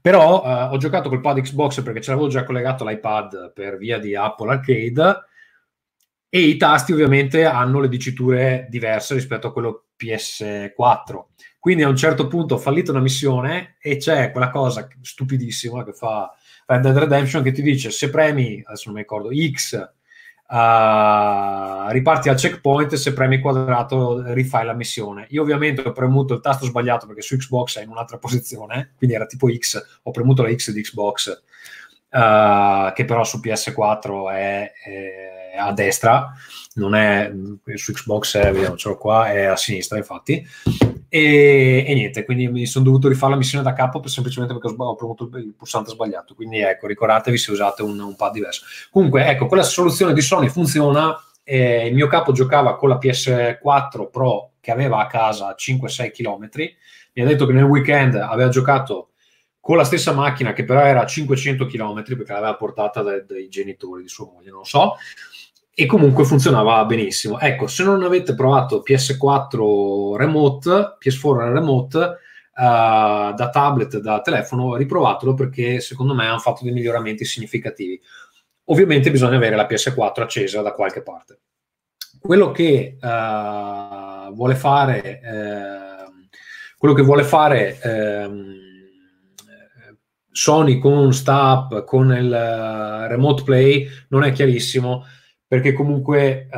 Però 0.00 0.42
uh, 0.42 0.72
ho 0.72 0.76
giocato 0.78 1.10
col 1.10 1.20
pad 1.20 1.42
Xbox 1.42 1.82
perché 1.82 2.00
ce 2.00 2.10
l'avevo 2.10 2.28
già 2.28 2.44
collegato 2.44 2.82
all'iPad 2.82 3.52
per 3.52 3.76
via 3.76 3.98
di 3.98 4.16
Apple 4.16 4.52
Arcade 4.52 5.24
e 6.30 6.40
i 6.40 6.56
tasti 6.56 6.92
ovviamente 6.92 7.44
hanno 7.44 7.80
le 7.80 7.88
diciture 7.88 8.66
diverse 8.70 9.12
rispetto 9.12 9.48
a 9.48 9.52
quello 9.52 9.88
PS4. 10.02 11.24
Quindi 11.58 11.82
a 11.82 11.88
un 11.88 11.96
certo 11.96 12.26
punto 12.26 12.54
ho 12.54 12.58
fallito 12.58 12.90
una 12.90 13.00
missione 13.00 13.76
e 13.80 13.98
c'è 13.98 14.30
quella 14.30 14.48
cosa 14.48 14.88
stupidissima 15.02 15.84
che 15.84 15.92
fa 15.92 16.34
Red 16.66 16.80
Dead 16.80 16.96
Redemption 16.96 17.42
che 17.42 17.52
ti 17.52 17.62
dice 17.62 17.90
se 17.90 18.08
premi, 18.08 18.62
adesso 18.64 18.84
non 18.86 18.94
mi 18.94 19.00
ricordo, 19.00 19.28
X 19.30 19.92
Uh, 20.46 21.88
riparti 21.90 22.28
al 22.28 22.36
checkpoint 22.36 22.94
se 22.94 23.12
premi 23.14 23.40
quadrato 23.40 24.32
rifai 24.32 24.64
la 24.64 24.74
missione. 24.74 25.26
Io 25.30 25.42
ovviamente 25.42 25.80
ho 25.80 25.92
premuto 25.92 26.34
il 26.34 26.40
tasto 26.40 26.66
sbagliato 26.66 27.06
perché 27.06 27.22
su 27.22 27.36
Xbox 27.36 27.78
è 27.78 27.82
in 27.82 27.88
un'altra 27.88 28.18
posizione 28.18 28.92
quindi 28.96 29.16
era 29.16 29.26
tipo 29.26 29.48
X 29.52 30.00
ho 30.02 30.10
premuto 30.10 30.42
la 30.42 30.54
X 30.54 30.70
di 30.70 30.82
Xbox 30.82 31.42
uh, 32.14 32.92
che 32.92 33.04
però 33.04 33.24
su 33.24 33.40
PS4 33.42 34.30
è, 34.32 34.72
è, 34.72 35.56
a 35.58 35.72
destra 35.72 36.32
non 36.76 36.94
è 36.94 37.30
su 37.74 37.92
Xbox 37.92 38.36
è, 38.36 38.50
vediamo 38.52 38.76
ce 38.76 38.88
l'ho 38.88 38.96
qua 38.96 39.30
è 39.30 39.44
a 39.44 39.56
sinistra 39.56 39.96
infatti 39.96 40.44
e, 41.16 41.84
e, 41.86 41.94
niente, 41.94 42.24
quindi 42.24 42.48
mi 42.48 42.66
sono 42.66 42.86
dovuto 42.86 43.06
rifare 43.06 43.30
la 43.30 43.38
missione 43.38 43.62
da 43.62 43.72
capo 43.72 44.00
per, 44.00 44.10
semplicemente 44.10 44.52
perché 44.52 44.76
ho, 44.76 44.84
ho 44.84 44.96
premuto 44.96 45.30
il 45.34 45.54
pulsante 45.56 45.90
sbagliato. 45.90 46.34
Quindi 46.34 46.58
ecco, 46.58 46.88
ricordatevi 46.88 47.38
se 47.38 47.52
usate 47.52 47.84
un, 47.84 48.00
un 48.00 48.16
pad 48.16 48.32
diverso. 48.32 48.64
Comunque, 48.90 49.24
ecco, 49.24 49.46
quella 49.46 49.62
soluzione 49.62 50.12
di 50.12 50.20
Sony 50.20 50.48
funziona. 50.48 51.16
Eh, 51.44 51.86
il 51.86 51.94
mio 51.94 52.08
capo 52.08 52.32
giocava 52.32 52.74
con 52.74 52.88
la 52.88 52.98
PS4 53.00 54.10
Pro 54.10 54.54
che 54.58 54.72
aveva 54.72 54.98
a 54.98 55.06
casa 55.06 55.54
5-6 55.56 56.10
km. 56.10 56.48
Mi 57.12 57.22
ha 57.22 57.26
detto 57.26 57.46
che 57.46 57.52
nel 57.52 57.62
weekend 57.62 58.16
aveva 58.16 58.48
giocato 58.48 59.10
con 59.64 59.78
la 59.78 59.84
stessa 59.84 60.12
macchina 60.12 60.52
che 60.52 60.62
però 60.62 60.82
era 60.82 61.00
a 61.00 61.06
500 61.06 61.64
km 61.64 62.02
perché 62.02 62.32
l'aveva 62.34 62.54
portata 62.54 63.00
dai, 63.00 63.24
dai 63.26 63.48
genitori 63.48 64.02
di 64.02 64.08
sua 64.10 64.26
moglie, 64.30 64.50
non 64.50 64.66
so 64.66 64.96
e 65.74 65.86
comunque 65.86 66.26
funzionava 66.26 66.84
benissimo. 66.84 67.40
Ecco, 67.40 67.66
se 67.66 67.82
non 67.82 68.02
avete 68.02 68.34
provato 68.34 68.82
PS4 68.86 70.16
Remote, 70.16 70.98
PS4 71.02 71.52
Remote, 71.52 71.98
uh, 71.98 73.34
da 73.34 73.48
tablet, 73.50 73.98
da 74.00 74.20
telefono, 74.20 74.76
riprovatelo 74.76 75.32
perché 75.32 75.80
secondo 75.80 76.14
me 76.14 76.26
hanno 76.26 76.40
fatto 76.40 76.62
dei 76.62 76.72
miglioramenti 76.74 77.24
significativi. 77.24 77.98
Ovviamente 78.64 79.10
bisogna 79.10 79.36
avere 79.36 79.56
la 79.56 79.66
PS4 79.66 80.20
accesa 80.20 80.60
da 80.60 80.72
qualche 80.72 81.02
parte. 81.02 81.40
Quello 82.20 82.50
che 82.50 82.98
uh, 83.00 84.30
vuole 84.34 84.56
fare, 84.56 85.20
uh, 85.24 86.28
quello 86.76 86.94
che 86.94 87.02
vuole 87.02 87.24
fare 87.24 87.78
uh, 87.82 88.63
Sony 90.36 90.78
con 90.78 91.12
Stap, 91.12 91.84
con 91.84 92.12
il 92.12 93.06
Remote 93.08 93.44
Play, 93.44 93.86
non 94.08 94.24
è 94.24 94.32
chiarissimo 94.32 95.04
perché 95.46 95.72
comunque 95.72 96.48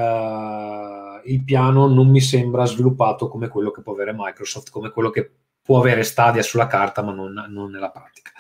il 1.25 1.45
piano 1.45 1.87
non 1.87 2.09
mi 2.09 2.21
sembra 2.21 2.65
sviluppato 2.65 3.29
come 3.29 3.49
quello 3.49 3.71
che 3.71 3.83
può 3.83 3.93
avere 3.93 4.15
Microsoft, 4.17 4.71
come 4.71 4.91
quello 4.91 5.11
che 5.11 5.31
può 5.61 5.79
avere 5.79 6.05
Stadia 6.05 6.43
sulla 6.43 6.67
carta, 6.67 7.03
ma 7.03 7.13
non, 7.13 7.47
non 7.51 7.71
nella 7.71 7.91
pratica. 7.91 8.31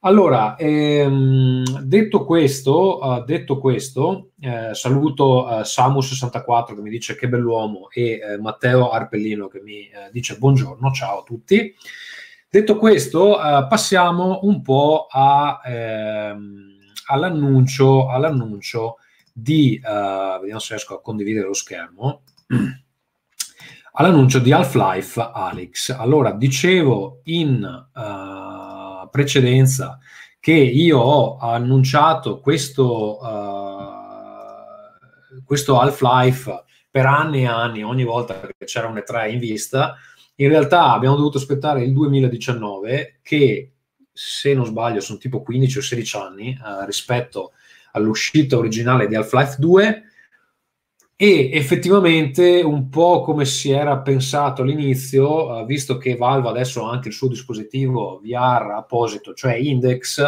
Allora, 0.00 0.56
ehm, 0.56 1.80
detto 1.82 2.24
questo, 2.24 2.98
uh, 3.04 3.24
detto 3.24 3.58
questo 3.58 4.30
eh, 4.40 4.72
saluto 4.72 5.46
uh, 5.46 5.60
Samu64 5.60 6.76
che 6.76 6.80
mi 6.80 6.90
dice 6.90 7.16
che 7.16 7.28
bell'uomo 7.28 7.88
e 7.90 8.20
eh, 8.22 8.38
Matteo 8.38 8.90
Arpellino 8.90 9.48
che 9.48 9.60
mi 9.60 9.88
eh, 9.88 10.10
dice 10.12 10.38
buongiorno, 10.38 10.92
ciao 10.92 11.20
a 11.20 11.22
tutti. 11.24 11.74
Detto 12.48 12.76
questo, 12.76 13.38
uh, 13.38 13.66
passiamo 13.68 14.40
un 14.42 14.62
po' 14.62 15.06
a, 15.10 15.60
ehm, 15.64 16.78
all'annuncio, 17.06 18.08
all'annuncio 18.08 18.96
di, 19.32 19.78
vediamo 19.82 20.58
se 20.58 20.74
riesco 20.74 20.94
a 20.94 21.02
condividere 21.02 21.46
lo 21.46 21.52
schermo 21.52 22.22
all'annuncio 23.98 24.38
di 24.38 24.52
Half-Life 24.52 25.30
Alyx. 25.32 25.90
Allora, 25.90 26.32
dicevo 26.32 27.20
in 27.24 27.62
uh, 27.64 29.08
precedenza 29.10 29.98
che 30.38 30.52
io 30.52 30.98
ho 30.98 31.38
annunciato 31.38 32.40
questo, 32.40 33.18
uh, 33.20 34.04
questo 35.44 35.78
Half-Life 35.80 36.64
per 36.90 37.06
anni 37.06 37.42
e 37.42 37.46
anni, 37.46 37.82
ogni 37.82 38.04
volta 38.04 38.38
che 38.40 38.64
c'era 38.64 38.86
un 38.86 38.96
E3 38.96 39.32
in 39.32 39.38
vista. 39.38 39.96
In 40.36 40.48
realtà 40.48 40.92
abbiamo 40.92 41.16
dovuto 41.16 41.38
aspettare 41.38 41.82
il 41.82 41.92
2019, 41.92 43.20
che 43.22 43.72
se 44.12 44.52
non 44.54 44.66
sbaglio 44.66 45.00
sono 45.00 45.18
tipo 45.18 45.42
15 45.42 45.78
o 45.78 45.80
16 45.80 46.16
anni 46.16 46.58
uh, 46.60 46.84
rispetto 46.84 47.52
all'uscita 47.92 48.58
originale 48.58 49.06
di 49.08 49.14
Half-Life 49.14 49.56
2 49.58 50.02
e 51.16 51.50
effettivamente 51.52 52.60
un 52.60 52.90
po' 52.90 53.22
come 53.22 53.46
si 53.46 53.70
era 53.70 53.98
pensato 53.98 54.60
all'inizio, 54.60 55.46
uh, 55.46 55.64
visto 55.64 55.96
che 55.96 56.16
Valve 56.16 56.48
adesso 56.48 56.86
ha 56.86 56.90
anche 56.90 57.08
il 57.08 57.14
suo 57.14 57.28
dispositivo 57.28 58.20
VR 58.22 58.72
apposito, 58.76 59.32
cioè 59.32 59.54
Index, 59.54 60.22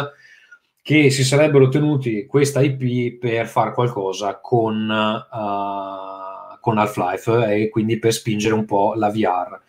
che 0.81 1.11
si 1.11 1.23
sarebbero 1.23 1.69
tenuti 1.69 2.25
questa 2.25 2.61
IP 2.61 3.19
per 3.19 3.47
fare 3.47 3.73
qualcosa 3.73 4.39
con, 4.41 4.89
uh, 4.89 6.59
con 6.59 6.77
Half-Life 6.79 7.53
e 7.55 7.69
quindi 7.69 7.99
per 7.99 8.11
spingere 8.11 8.55
un 8.55 8.65
po' 8.65 8.93
la 8.95 9.11
VR. 9.11 9.59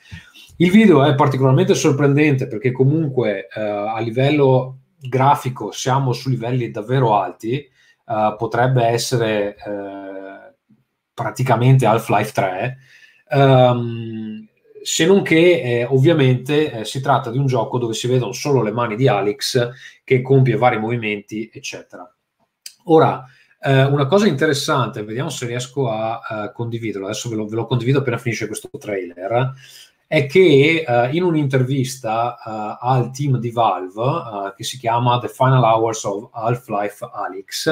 Il 0.60 0.70
video 0.70 1.04
è 1.04 1.14
particolarmente 1.14 1.74
sorprendente 1.74 2.46
perché 2.46 2.70
comunque 2.70 3.48
uh, 3.54 3.60
a 3.60 4.00
livello 4.00 4.80
grafico 4.98 5.70
siamo 5.70 6.12
su 6.12 6.28
livelli 6.28 6.70
davvero 6.70 7.16
alti, 7.16 7.66
potrebbe 8.36 8.84
essere 8.84 9.54
praticamente 11.14 11.86
Half-Life 11.86 12.32
3, 12.32 12.78
um, 13.30 14.46
se 14.82 15.06
non 15.06 15.22
che 15.22 15.60
eh, 15.60 15.84
ovviamente 15.84 16.72
eh, 16.72 16.84
si 16.84 17.00
tratta 17.00 17.30
di 17.30 17.38
un 17.38 17.46
gioco 17.46 17.78
dove 17.78 17.92
si 17.92 18.06
vedono 18.06 18.32
solo 18.32 18.62
le 18.62 18.72
mani 18.72 18.96
di 18.96 19.06
Alex 19.06 19.70
che 20.02 20.22
compie 20.22 20.56
vari 20.56 20.78
movimenti, 20.78 21.50
eccetera. 21.52 22.10
Ora, 22.84 23.24
eh, 23.60 23.84
una 23.84 24.06
cosa 24.06 24.26
interessante, 24.26 25.04
vediamo 25.04 25.28
se 25.28 25.46
riesco 25.46 25.90
a 25.90 26.20
uh, 26.28 26.52
condividerlo, 26.52 27.06
adesso 27.06 27.28
ve 27.28 27.36
lo, 27.36 27.46
ve 27.46 27.56
lo, 27.56 27.66
condivido 27.66 27.98
appena 27.98 28.16
finisce 28.16 28.46
questo 28.46 28.70
trailer, 28.78 29.52
è 30.10 30.26
che 30.26 30.84
uh, 30.84 31.14
in 31.14 31.22
un'intervista 31.22 32.36
uh, 32.44 32.84
al 32.84 33.12
team 33.12 33.38
di 33.38 33.52
Valve, 33.52 34.54
che 34.56 34.64
si 34.64 34.76
chiama 34.76 35.20
The 35.20 35.28
Final 35.28 35.62
Hours 35.62 36.02
of 36.02 36.30
Half-Life 36.32 37.08
Alyx, 37.12 37.70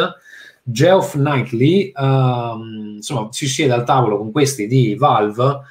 Geoff 0.63 1.15
Knightley 1.15 1.91
um, 1.97 2.93
insomma, 2.95 3.27
si 3.33 3.49
siede 3.49 3.73
al 3.73 3.83
tavolo 3.83 4.19
con 4.19 4.31
questi 4.31 4.69
di 4.69 4.95
Valve 4.95 5.63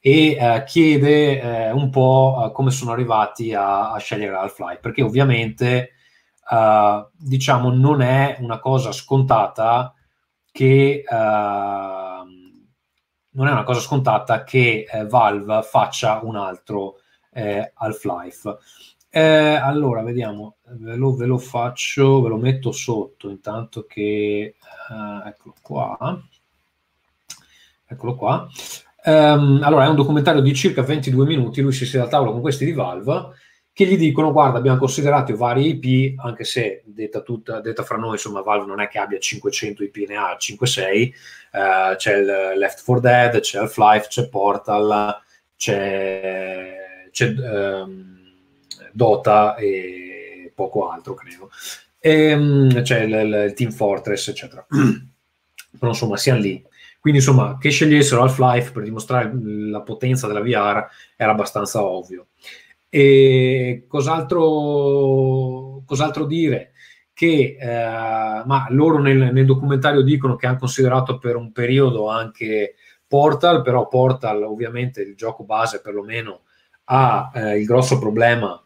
e 0.00 0.36
uh, 0.40 0.64
chiede 0.64 1.70
uh, 1.70 1.76
un 1.76 1.88
po' 1.88 2.42
uh, 2.44 2.50
come 2.50 2.72
sono 2.72 2.90
arrivati 2.90 3.54
a, 3.54 3.92
a 3.92 3.98
scegliere 3.98 4.34
Half-Life, 4.34 4.80
perché 4.80 5.02
ovviamente 5.02 5.92
diciamo 7.16 7.70
non 7.70 8.00
è 8.00 8.38
una 8.40 8.58
cosa 8.58 8.90
scontata 8.90 9.94
che 10.50 11.04
ehm, 11.08 12.07
non 13.38 13.46
è 13.46 13.52
una 13.52 13.62
cosa 13.62 13.78
scontata 13.78 14.42
che 14.42 14.86
Valve 15.06 15.62
faccia 15.62 16.20
un 16.22 16.34
altro 16.34 16.96
Half-Life. 17.32 18.56
Eh, 19.10 19.54
allora, 19.54 20.02
vediamo, 20.02 20.56
ve 20.64 20.96
lo, 20.96 21.14
ve 21.14 21.26
lo, 21.26 21.38
faccio, 21.38 22.20
ve 22.20 22.28
lo 22.28 22.36
metto 22.36 22.72
sotto 22.72 23.30
intanto 23.30 23.86
che... 23.86 24.54
Eh, 24.90 25.28
eccolo 25.28 25.54
qua. 25.62 26.20
Eccolo 27.86 28.16
qua. 28.16 28.48
Um, 29.04 29.60
allora, 29.62 29.84
è 29.84 29.88
un 29.88 29.94
documentario 29.94 30.42
di 30.42 30.52
circa 30.52 30.82
22 30.82 31.24
minuti, 31.24 31.62
lui 31.62 31.72
si 31.72 31.86
siede 31.86 32.06
a 32.06 32.08
tavola 32.08 32.32
con 32.32 32.40
questi 32.40 32.64
di 32.64 32.72
Valve 32.72 33.30
che 33.78 33.86
gli 33.86 33.96
dicono 33.96 34.32
guarda 34.32 34.58
abbiamo 34.58 34.78
considerato 34.78 35.36
vari 35.36 35.78
IP 35.80 36.18
anche 36.18 36.42
se 36.42 36.82
detta, 36.84 37.20
tutta, 37.20 37.60
detta 37.60 37.84
fra 37.84 37.96
noi 37.96 38.12
insomma 38.12 38.40
Valve 38.40 38.66
non 38.66 38.80
è 38.80 38.88
che 38.88 38.98
abbia 38.98 39.20
500 39.20 39.84
IP 39.84 40.08
ne 40.08 40.16
ha 40.16 40.36
5-6 40.36 41.10
uh, 41.52 41.94
c'è 41.94 42.16
il 42.16 42.58
Left 42.58 42.82
4 42.84 43.00
Dead 43.00 43.40
c'è 43.40 43.58
Half-Life 43.58 44.08
c'è 44.08 44.28
Portal 44.28 45.16
c'è, 45.54 47.08
c'è 47.10 47.34
um, 47.36 48.16
Dota 48.92 49.54
e 49.56 50.52
poco 50.54 50.88
altro, 50.88 51.14
credo. 51.14 51.50
E, 52.00 52.32
um, 52.32 52.82
c'è 52.82 53.02
il, 53.02 53.12
il, 53.12 53.52
Team 53.54 53.70
Fortress, 53.70 54.28
eccetera. 54.28 54.66
Però 55.78 55.90
insomma, 55.90 56.16
siamo 56.16 56.40
lì. 56.40 56.64
Quindi 56.98 57.20
insomma, 57.20 57.58
che 57.60 57.70
scegliessero 57.70 58.22
Half-Life 58.22 58.72
per 58.72 58.82
dimostrare 58.82 59.30
la 59.32 59.82
potenza 59.82 60.26
della 60.26 60.40
VR 60.40 60.86
era 61.16 61.30
abbastanza 61.30 61.82
ovvio. 61.84 62.26
E 62.90 63.84
cos'altro, 63.86 65.82
cos'altro 65.84 66.24
dire? 66.24 66.72
Che 67.12 67.56
eh, 67.60 68.42
ma 68.46 68.66
loro 68.70 68.98
nel, 68.98 69.32
nel, 69.32 69.44
documentario 69.44 70.02
dicono 70.02 70.36
che 70.36 70.46
hanno 70.46 70.58
considerato 70.58 71.18
per 71.18 71.36
un 71.36 71.52
periodo 71.52 72.08
anche 72.08 72.74
Portal, 73.06 73.62
però 73.62 73.88
Portal 73.88 74.42
ovviamente 74.44 75.02
il 75.02 75.16
gioco 75.16 75.44
base 75.44 75.80
perlomeno 75.80 76.42
ha 76.84 77.30
eh, 77.34 77.58
il 77.58 77.66
grosso 77.66 77.98
problema 77.98 78.62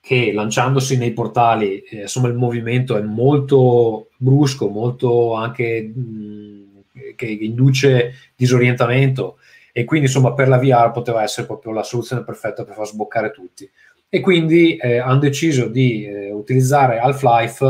che 0.00 0.32
lanciandosi 0.32 0.96
nei 0.96 1.12
portali, 1.12 1.80
eh, 1.80 2.02
insomma, 2.02 2.28
il 2.28 2.34
movimento 2.34 2.96
è 2.96 3.02
molto 3.02 4.08
brusco, 4.16 4.68
molto 4.68 5.34
anche 5.34 5.82
mh, 5.82 7.14
che 7.14 7.26
induce 7.26 8.14
disorientamento 8.34 9.38
e 9.72 9.84
quindi 9.84 10.06
insomma 10.06 10.34
per 10.34 10.48
la 10.48 10.58
VR 10.58 10.90
poteva 10.90 11.22
essere 11.22 11.46
proprio 11.46 11.72
la 11.72 11.82
soluzione 11.82 12.24
perfetta 12.24 12.64
per 12.64 12.74
far 12.74 12.86
sboccare 12.86 13.30
tutti. 13.30 13.68
E 14.08 14.20
quindi 14.20 14.76
eh, 14.76 14.98
hanno 14.98 15.18
deciso 15.18 15.68
di 15.68 16.04
eh, 16.04 16.32
utilizzare 16.32 16.98
Half-Life 16.98 17.64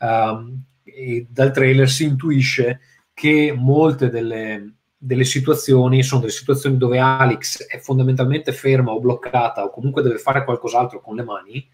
um, 0.00 0.62
e 0.82 1.26
dal 1.28 1.52
trailer 1.52 1.88
si 1.88 2.04
intuisce 2.04 2.80
che 3.14 3.54
molte 3.56 4.08
delle, 4.08 4.74
delle 4.96 5.24
situazioni 5.24 6.02
sono 6.02 6.20
delle 6.20 6.32
situazioni 6.32 6.76
dove 6.76 6.98
Alex 6.98 7.66
è 7.66 7.78
fondamentalmente 7.78 8.52
ferma 8.52 8.90
o 8.90 9.00
bloccata 9.00 9.62
o 9.62 9.70
comunque 9.70 10.02
deve 10.02 10.18
fare 10.18 10.44
qualcos'altro 10.44 11.00
con 11.00 11.14
le 11.14 11.22
mani 11.22 11.68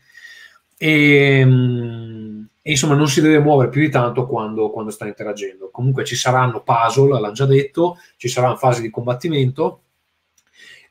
e, 0.77 1.45
mm, 1.45 2.43
e, 2.63 2.73
insomma 2.73 2.95
non 2.95 3.09
si 3.09 3.21
deve 3.21 3.39
muovere 3.39 3.71
più 3.71 3.81
di 3.81 3.89
tanto 3.89 4.27
quando, 4.27 4.71
quando 4.71 4.91
sta 4.91 5.07
interagendo. 5.07 5.71
Comunque 5.71 6.05
ci 6.05 6.17
saranno 6.17 6.63
puzzle, 6.63 7.21
l'ha 7.21 7.33
già 7.33 7.47
detto, 7.47 7.97
ci 8.17 8.29
saranno 8.29 8.57
fasi 8.57 8.83
di 8.83 8.91
combattimento. 8.91 9.83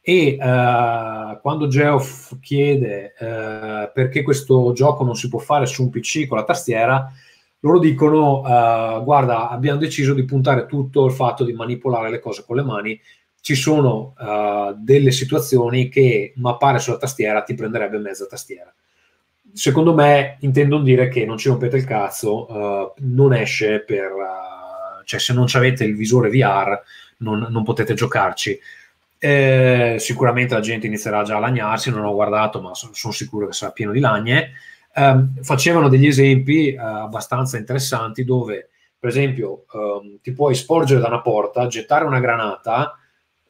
E 0.01 0.37
uh, 0.39 1.39
quando 1.41 1.67
Geoff 1.67 2.39
chiede 2.39 3.13
uh, 3.19 3.91
perché 3.93 4.23
questo 4.23 4.71
gioco 4.73 5.03
non 5.03 5.15
si 5.15 5.27
può 5.27 5.39
fare 5.39 5.65
su 5.65 5.83
un 5.83 5.89
PC 5.89 6.25
con 6.27 6.37
la 6.37 6.43
tastiera, 6.45 7.11
loro 7.59 7.79
dicono 7.79 8.39
uh, 8.39 9.03
guarda 9.03 9.49
abbiamo 9.49 9.77
deciso 9.77 10.13
di 10.13 10.23
puntare 10.23 10.65
tutto 10.65 11.05
il 11.05 11.11
fatto 11.11 11.43
di 11.43 11.53
manipolare 11.53 12.09
le 12.09 12.19
cose 12.19 12.43
con 12.45 12.55
le 12.55 12.63
mani. 12.63 12.99
Ci 13.41 13.55
sono 13.55 14.15
delle 14.75 15.11
situazioni 15.11 15.87
che 15.87 16.33
mappare 16.35 16.77
sulla 16.79 16.97
tastiera 16.97 17.41
ti 17.41 17.53
prenderebbe 17.53 17.97
mezza 17.97 18.25
tastiera 18.25 18.73
secondo 19.53 19.93
me 19.93 20.37
intendono 20.41 20.83
dire 20.83 21.07
che 21.07 21.25
non 21.25 21.37
ci 21.37 21.49
rompete 21.49 21.77
il 21.77 21.85
cazzo, 21.85 22.51
uh, 22.51 22.93
non 22.97 23.33
esce 23.33 23.79
per... 23.81 24.11
Uh, 24.11 25.03
cioè 25.05 25.19
se 25.19 25.33
non 25.33 25.47
avete 25.51 25.83
il 25.85 25.95
visore 25.95 26.29
VR 26.29 26.79
non, 27.17 27.47
non, 27.49 27.63
potete 27.63 27.95
giocarci. 27.95 28.59
Eh, 29.17 29.95
sicuramente 29.97 30.53
la 30.53 30.59
gente 30.59 30.87
inizierà 30.87 31.23
già 31.23 31.37
a 31.37 31.39
lagnarsi, 31.39 31.89
non 31.89 32.05
ho 32.05 32.13
guardato, 32.13 32.61
ma 32.61 32.75
sono, 32.75 32.93
sono 32.93 33.11
sicuro 33.11 33.47
che 33.47 33.53
sarà 33.53 33.71
pieno 33.71 33.91
di 33.91 33.99
lagne. 33.99 34.51
Eh, 34.93 35.25
facevano 35.41 35.89
degli 35.89 36.05
esempi 36.05 36.73
eh, 36.73 36.77
abbastanza 36.77 37.57
interessanti 37.57 38.23
dove, 38.23 38.69
per 38.99 39.09
esempio, 39.09 39.65
ehm, 39.73 40.19
ti 40.21 40.31
puoi 40.31 40.53
sporgere 40.53 40.99
da 40.99 41.07
una 41.07 41.21
porta, 41.21 41.65
gettare 41.67 42.05
una 42.05 42.19
granata, 42.19 42.95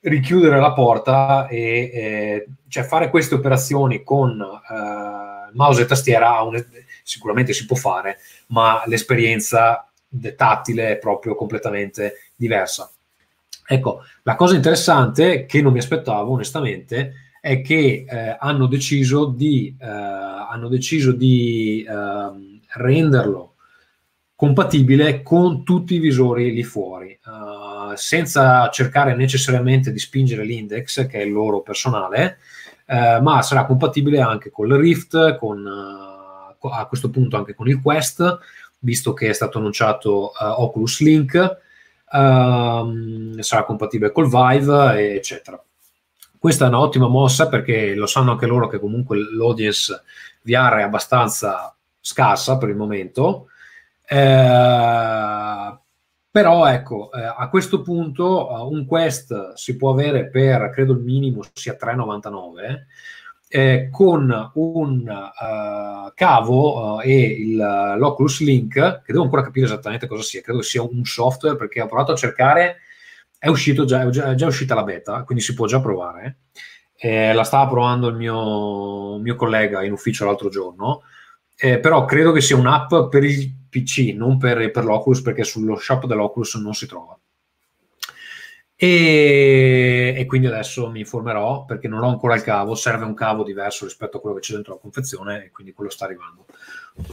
richiudere 0.01 0.60
la 0.60 0.72
porta 0.72 1.48
e 1.48 1.91
eh, 1.93 2.48
cioè 2.69 2.84
fare 2.84 3.10
queste 3.10 3.36
operazioni 3.36 4.01
con 4.03 4.39
eh, 4.39 5.28
mouse 5.53 5.82
e 5.82 5.86
tastiera 5.86 6.41
un, 6.41 6.63
sicuramente 7.03 7.53
si 7.53 7.65
può 7.65 7.75
fare, 7.75 8.18
ma 8.48 8.82
l'esperienza 8.86 9.88
tattile 10.36 10.91
è 10.91 10.98
proprio 10.98 11.36
completamente 11.36 12.32
diversa. 12.36 12.91
Ecco, 13.65 14.01
la 14.24 14.36
cosa 14.36 14.56
interessante 14.56 15.46
che 15.46 15.62
non 15.62 15.74
mi 15.74 15.79
aspettavo 15.79 16.32
onestamente 16.32 17.13
è 17.39 17.62
che 17.62 18.06
eh, 18.08 18.38
hanno 18.39 18.65
deciso 18.65 19.25
di, 19.25 19.75
eh, 19.79 19.86
hanno 19.86 20.68
deciso 20.68 21.12
di 21.12 21.86
eh, 21.88 22.60
renderlo 22.74 23.53
compatibile 24.39 25.22
con 25.22 25.65
tutti 25.65 25.96
i 25.96 26.00
visori 26.00 26.53
lì 26.53 26.63
fuori, 26.63 27.20
uh, 27.25 27.94
senza 27.96 28.70
cercare 28.70 29.13
necessariamente 29.13 29.91
di 29.91 30.00
spingere 30.00 30.46
l'index, 30.46 31.08
che 31.08 31.20
è 31.20 31.25
il 31.25 31.34
loro 31.34 31.60
personale, 31.60 32.38
uh, 32.89 33.22
ma 33.22 33.41
sarà 33.41 33.65
compatibile 33.65 34.19
anche 34.19 34.50
con 34.50 34.67
il 34.67 34.75
Rift, 34.75 35.38
con, 35.38 35.63
uh, 35.63 36.67
a 36.67 36.86
questo 36.88 37.10
punto 37.10 37.38
anche 37.38 37.53
con 37.55 37.69
il 37.69 37.81
Quest, 37.81 38.39
visto 38.79 39.13
che 39.13 39.29
è 39.29 39.34
stato 39.34 39.60
annunciato 39.60 40.31
Oculus 40.38 41.00
Link, 41.01 41.34
uh, 42.12 43.41
sarà 43.41 43.63
compatibile 43.63 44.12
col 44.12 44.29
Vive, 44.29 45.15
eccetera. 45.15 45.62
Questa 46.38 46.65
è 46.65 46.67
un'ottima 46.69 47.08
mossa 47.08 47.50
perché 47.50 47.93
lo 47.96 48.05
sanno 48.05 48.31
anche 48.31 48.46
loro 48.46 48.67
che 48.67 48.79
comunque 48.79 49.17
l'audience 49.17 50.03
VR 50.43 50.75
è 50.75 50.84
abbastanza 50.84 51.75
scarsa 52.00 52.58
per 52.58 52.69
il 52.69 52.77
momento. 52.77 53.48
Eh, 54.08 55.77
però 56.31 56.67
ecco, 56.67 57.12
eh, 57.12 57.21
a 57.21 57.50
questo 57.50 57.81
punto 57.81 58.50
uh, 58.51 58.71
un 58.71 58.86
quest 58.86 59.53
si 59.53 59.75
può 59.75 59.91
avere 59.91 60.27
per, 60.29 60.69
credo 60.69 60.93
il 60.93 61.00
minimo 61.00 61.41
sia 61.53 61.75
3,99 61.79 62.86
eh, 63.51 63.89
con 63.91 64.51
un 64.53 65.00
uh, 65.07 66.12
cavo 66.13 66.98
uh, 66.98 67.01
e 67.01 67.19
il, 67.19 67.55
l'Oculus 67.55 68.41
Link, 68.41 68.74
che 69.03 69.12
devo 69.12 69.24
ancora 69.24 69.41
capire 69.41 69.65
esattamente 69.65 70.05
cosa 70.05 70.21
sia, 70.21 70.41
credo 70.41 70.62
sia 70.62 70.83
un 70.83 71.03
software 71.03 71.57
perché 71.57 71.81
ho 71.81 71.88
provato 71.88 72.12
a 72.12 72.15
cercare, 72.15 72.77
è, 73.39 73.51
già, 73.51 74.03
è 74.03 74.09
già, 74.09 74.31
è 74.31 74.36
già 74.36 74.45
uscita 74.45 74.75
la 74.75 74.83
beta, 74.83 75.24
quindi 75.24 75.43
si 75.43 75.55
può 75.55 75.65
già 75.65 75.81
provare. 75.81 76.41
Eh, 76.95 77.33
la 77.33 77.43
stava 77.43 77.67
provando 77.69 78.07
il 78.07 78.15
mio, 78.15 79.17
mio, 79.17 79.36
collega 79.36 79.83
in 79.83 79.93
ufficio 79.93 80.25
l'altro 80.25 80.50
giorno, 80.50 81.01
eh, 81.57 81.79
però 81.79 82.05
credo 82.05 82.31
che 82.31 82.41
sia 82.41 82.57
un'app 82.57 82.93
per 83.09 83.24
il 83.24 83.51
PC, 83.69 84.13
non 84.15 84.38
per, 84.38 84.71
per 84.71 84.83
l'Oculus, 84.83 85.21
perché 85.21 85.43
sullo 85.43 85.77
shop 85.77 86.05
dell'Oculus 86.05 86.55
non 86.55 86.73
si 86.73 86.88
trova. 86.88 87.17
E, 88.81 90.13
e, 90.15 90.25
quindi 90.25 90.47
adesso 90.47 90.89
mi 90.89 91.01
informerò 91.01 91.65
perché 91.65 91.89
non 91.89 92.01
ho 92.01 92.07
ancora 92.07 92.35
il 92.35 92.43
cavo, 92.43 92.75
serve 92.75 93.03
un 93.03 93.13
cavo 93.13 93.43
diverso 93.43 93.83
rispetto 93.83 94.15
a 94.15 94.21
quello 94.21 94.38
che 94.38 94.41
c'è 94.41 94.53
dentro 94.53 94.73
la 94.73 94.79
confezione 94.79 95.43
e 95.43 95.51
quindi 95.51 95.73
quello 95.73 95.89
sta 95.89 96.05
arrivando. 96.05 96.45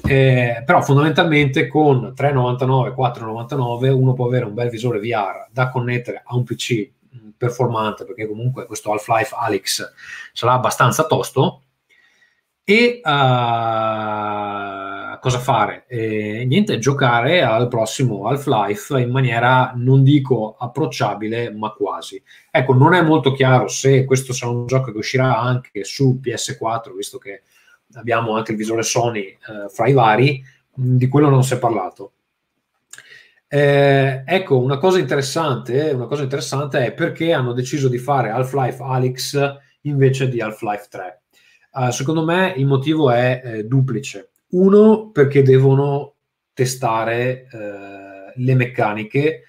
Eh, 0.07 0.63
però 0.65 0.81
fondamentalmente 0.81 1.67
con 1.67 2.15
3,99, 2.17 2.95
4,99 2.95 3.91
uno 3.91 4.13
può 4.13 4.27
avere 4.27 4.45
un 4.45 4.55
bel 4.55 4.71
visore 4.71 5.01
VR 5.01 5.49
da 5.51 5.69
connettere 5.69 6.23
a 6.25 6.37
un 6.37 6.45
PC 6.45 6.89
performante 7.37 8.05
perché 8.05 8.29
comunque 8.29 8.67
questo 8.67 8.93
Half-Life 8.93 9.35
Alyx 9.37 9.93
sarà 10.33 10.53
abbastanza 10.53 11.05
tosto 11.07 11.63
e 12.63 13.01
uh, 13.03 13.09
cosa 15.21 15.39
fare? 15.39 15.85
Eh, 15.89 16.45
niente, 16.47 16.79
giocare 16.79 17.43
al 17.43 17.69
prossimo 17.69 18.27
Half-Life 18.27 18.99
in 19.01 19.11
maniera, 19.11 19.73
non 19.75 20.03
dico 20.03 20.57
approcciabile, 20.59 21.51
ma 21.53 21.71
quasi. 21.71 22.23
Ecco, 22.51 22.75
non 22.75 22.95
è 22.95 23.03
molto 23.03 23.33
chiaro 23.33 23.69
se 23.69 24.05
questo 24.05 24.33
sarà 24.33 24.53
un 24.53 24.67
gioco 24.67 24.93
che 24.93 24.99
uscirà 24.99 25.39
anche 25.39 25.85
su 25.85 26.21
PS4, 26.23 26.95
visto 26.95 27.19
che 27.19 27.43
abbiamo 27.95 28.37
anche 28.37 28.53
il 28.53 28.59
visore 28.59 28.83
Sony 28.83 29.23
eh, 29.23 29.69
fra 29.69 29.89
i 29.89 29.93
vari, 29.93 30.43
di 30.73 31.09
quello 31.09 31.29
non 31.29 31.45
si 31.45 31.55
è 31.55 31.59
parlato. 31.59 32.13
Eh, 33.49 34.23
ecco, 34.27 34.59
una 34.59 34.79
cosa 34.79 34.99
interessante, 34.99 35.91
una 35.91 36.07
cosa 36.07 36.23
interessante 36.23 36.85
è 36.85 36.93
perché 36.93 37.33
hanno 37.33 37.53
deciso 37.53 37.89
di 37.89 37.99
fare 37.99 38.31
Half-Life 38.31 38.83
Alyx 38.83 39.57
invece 39.83 40.29
di 40.29 40.41
Half-Life 40.41 40.87
3 40.91 41.21
Uh, 41.77 41.91
secondo 41.91 42.25
me 42.25 42.55
il 42.57 42.65
motivo 42.65 43.11
è 43.11 43.43
eh, 43.45 43.65
duplice. 43.65 44.31
Uno, 44.49 45.11
perché 45.11 45.43
devono 45.43 46.15
testare 46.53 47.49
eh, 47.51 48.33
le 48.35 48.55
meccaniche, 48.55 49.43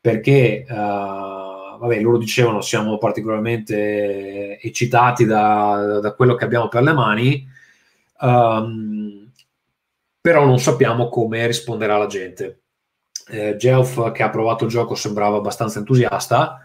perché 0.00 0.66
uh, 0.68 0.74
vabbè, 0.74 2.00
loro 2.00 2.18
dicevano 2.18 2.60
siamo 2.60 2.98
particolarmente 2.98 4.58
eccitati 4.60 5.24
da, 5.24 5.98
da 6.00 6.12
quello 6.12 6.34
che 6.34 6.44
abbiamo 6.44 6.68
per 6.68 6.82
le 6.82 6.92
mani, 6.92 7.48
um, 8.20 9.30
però 10.20 10.44
non 10.44 10.58
sappiamo 10.58 11.08
come 11.08 11.46
risponderà 11.46 11.96
la 11.96 12.06
gente. 12.06 12.60
Eh, 13.28 13.56
Geoff, 13.56 14.12
che 14.12 14.22
ha 14.22 14.30
provato 14.30 14.64
il 14.64 14.70
gioco, 14.70 14.94
sembrava 14.94 15.38
abbastanza 15.38 15.78
entusiasta 15.78 16.63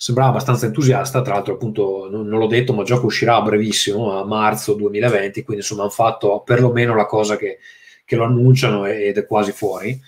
sembrava 0.00 0.30
abbastanza 0.30 0.64
entusiasta, 0.64 1.20
tra 1.20 1.34
l'altro 1.34 1.52
appunto 1.52 2.08
non, 2.10 2.26
non, 2.26 2.38
l'ho 2.38 2.46
detto, 2.46 2.72
ma 2.72 2.80
il 2.80 2.86
gioco 2.86 3.04
uscirà 3.04 3.36
a 3.36 3.42
brevissimo, 3.42 4.18
a 4.18 4.24
marzo 4.24 4.72
2020, 4.72 5.42
quindi 5.42 5.62
insomma 5.62 5.82
hanno 5.82 5.90
fatto 5.90 6.40
perlomeno 6.40 6.94
la 6.94 7.04
cosa 7.04 7.36
che, 7.36 7.58
che 8.06 8.16
lo 8.16 8.24
annunciano 8.24 8.86
ed 8.86 9.18
è 9.18 9.26
quasi 9.26 9.52
fuori. 9.52 10.00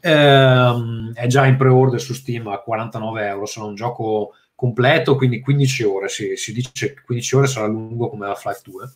Ehm, 0.00 1.12
è 1.12 1.26
già 1.26 1.44
in 1.46 1.56
pre-order 1.56 2.00
su 2.00 2.12
Steam 2.14 2.46
a 2.46 2.60
49 2.60 3.26
euro, 3.26 3.46
sarà 3.46 3.66
un 3.66 3.74
gioco 3.74 4.34
completo, 4.54 5.16
quindi 5.16 5.40
15 5.40 5.82
ore, 5.82 6.08
si, 6.08 6.36
si 6.36 6.52
dice 6.52 6.94
15 7.04 7.34
ore 7.34 7.46
sarà 7.48 7.66
lungo 7.66 8.10
come 8.10 8.26
Half-Life 8.26 8.60
2. 8.62 8.92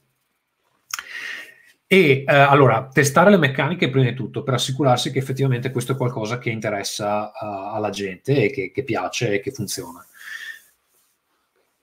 E 1.94 2.24
eh, 2.26 2.34
allora, 2.34 2.88
testare 2.92 3.30
le 3.30 3.36
meccaniche 3.36 3.88
prima 3.88 4.08
di 4.08 4.16
tutto 4.16 4.42
per 4.42 4.54
assicurarsi 4.54 5.12
che 5.12 5.20
effettivamente 5.20 5.70
questo 5.70 5.92
è 5.92 5.96
qualcosa 5.96 6.38
che 6.38 6.50
interessa 6.50 7.26
uh, 7.26 7.72
alla 7.72 7.90
gente 7.90 8.46
e 8.46 8.50
che, 8.50 8.72
che, 8.72 8.82
piace 8.82 9.34
e 9.34 9.38
che 9.38 9.52
funziona. 9.52 10.04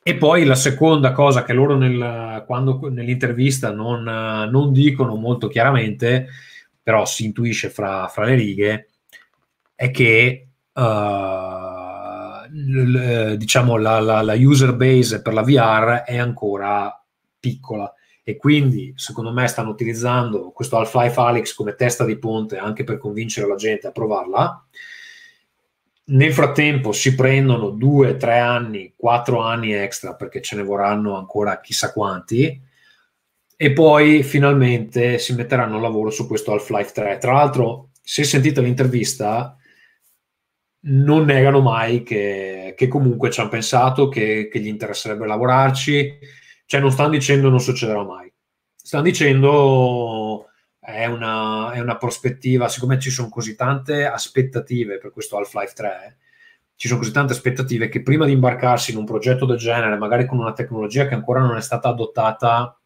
E 0.04 0.16
poi 0.18 0.44
la 0.44 0.56
seconda 0.56 1.14
cosa 1.14 1.46
che 1.46 1.54
loro 1.54 1.78
nel, 1.78 2.44
quando, 2.46 2.90
nell'intervista 2.90 3.72
non, 3.72 4.04
non, 4.04 4.74
dicono 4.74 5.16
molto 5.16 5.48
chiaramente, 5.48 6.28
però 6.84 7.06
si 7.06 7.24
intuisce 7.24 7.70
fra, 7.70 8.10
fra 8.10 8.26
le 8.26 8.36
righe, 8.36 8.90
è 9.74 9.92
che 9.92 10.48
uh, 10.74 10.82
l, 12.52 13.36
diciamo 13.38 13.78
la, 13.78 14.02
la, 14.02 14.22
la 14.22 14.36
user 14.36 14.76
base 14.76 15.22
per 15.22 15.32
la 15.32 15.44
VR 15.44 16.04
è 16.04 16.18
ancora 16.18 17.02
piccola 17.40 17.90
e 18.24 18.38
quindi 18.38 18.94
secondo 18.96 19.32
me 19.32 19.48
stanno 19.48 19.70
utilizzando 19.70 20.52
questo 20.52 20.78
Half-Life 20.78 21.20
Alyx 21.20 21.54
come 21.54 21.76
testa 21.76 22.06
di 22.06 22.18
ponte 22.18 22.58
anche 22.58 22.84
per 22.84 22.98
convincere 22.98 23.48
la 23.48 23.56
gente 23.56 23.88
a 23.88 23.92
provarla. 23.92 24.66
Nel 26.04 26.34
frattempo 26.34 26.92
si 26.92 27.16
prendono 27.16 27.70
due, 27.70 28.18
tre 28.18 28.38
anni, 28.40 28.94
quattro 28.96 29.40
anni 29.42 29.74
extra 29.74 30.14
perché 30.14 30.42
ce 30.42 30.56
ne 30.56 30.64
vorranno 30.64 31.16
ancora 31.16 31.60
chissà 31.62 31.92
quanti 31.92 32.62
e 33.56 33.74
poi 33.74 34.24
finalmente 34.24 35.18
si 35.18 35.34
metteranno 35.34 35.78
a 35.78 35.82
lavoro 35.82 36.10
su 36.10 36.28
questo 36.28 36.52
Half-Life 36.52 36.92
3. 36.94 37.18
Tra 37.18 37.34
l'altro, 37.34 37.90
se 38.02 38.24
sentite 38.24 38.62
l'intervista, 38.62 39.56
non 40.84 41.26
negano 41.26 41.62
mai 41.62 42.04
che, 42.04 42.74
che 42.76 42.88
comunque 42.88 43.30
ci 43.30 43.40
hanno 43.40 43.50
pensato, 43.50 44.10
che, 44.10 44.50
che 44.52 44.60
gli 44.60 44.68
interesserebbe 44.68 45.28
lavorarci 45.28 46.40
cioè 46.72 46.80
non 46.80 46.92
stanno 46.94 47.10
dicendo 47.10 47.50
non 47.50 47.60
succederà 47.60 48.02
mai, 48.02 48.32
stanno 48.74 49.04
dicendo 49.04 50.48
è 50.80 51.06
una, 51.06 51.72
è 51.74 51.82
una 51.82 51.98
prospettiva, 51.98 52.70
siccome 52.70 52.98
ci 52.98 53.10
sono 53.10 53.28
così 53.28 53.58
tante 53.58 54.06
aspettative 54.06 54.98
per 54.98 55.12
questo 55.12 55.36
Half-Life 55.36 55.74
3, 55.76 56.18
ci 56.78 56.88
sono 56.88 57.02
così 57.02 57.12
tante 57.12 57.34
aspettative 57.34 57.90
che 57.90 58.02
prima 58.02 58.26
di 58.26 58.32
imbarcarsi 58.32 58.92
in 58.92 58.98
un 59.00 59.04
progetto 59.04 59.46
del 59.46 59.58
genere, 59.58 59.98
magari 59.98 60.26
con 60.26 60.40
una 60.40 60.54
tecnologia 60.54 61.10
che 61.10 61.14
ancora 61.14 61.42
non 61.42 61.58
è 61.58 61.62
stata 61.62 61.90
adottata 61.90 62.80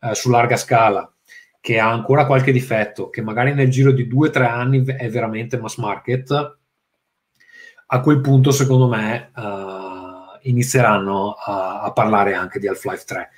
eh, 0.00 0.14
su 0.14 0.30
larga 0.30 0.56
scala, 0.56 1.12
che 1.60 1.78
ha 1.78 1.90
ancora 1.90 2.24
qualche 2.24 2.52
difetto, 2.52 3.10
che 3.10 3.20
magari 3.20 3.52
nel 3.52 3.68
giro 3.68 3.92
di 3.92 4.06
due 4.06 4.28
o 4.28 4.30
tre 4.30 4.46
anni 4.46 4.82
è 4.82 5.10
veramente 5.10 5.58
mass 5.58 5.76
market, 5.76 6.58
a 7.92 8.00
quel 8.00 8.22
punto 8.22 8.50
secondo 8.50 8.88
me 8.88 9.30
uh, 9.34 9.59
inizieranno 10.42 11.32
a, 11.32 11.82
a, 11.82 11.92
parlare 11.92 12.34
anche 12.34 12.58
di 12.58 12.68
Half-Life 12.68 13.04
3. 13.06 13.30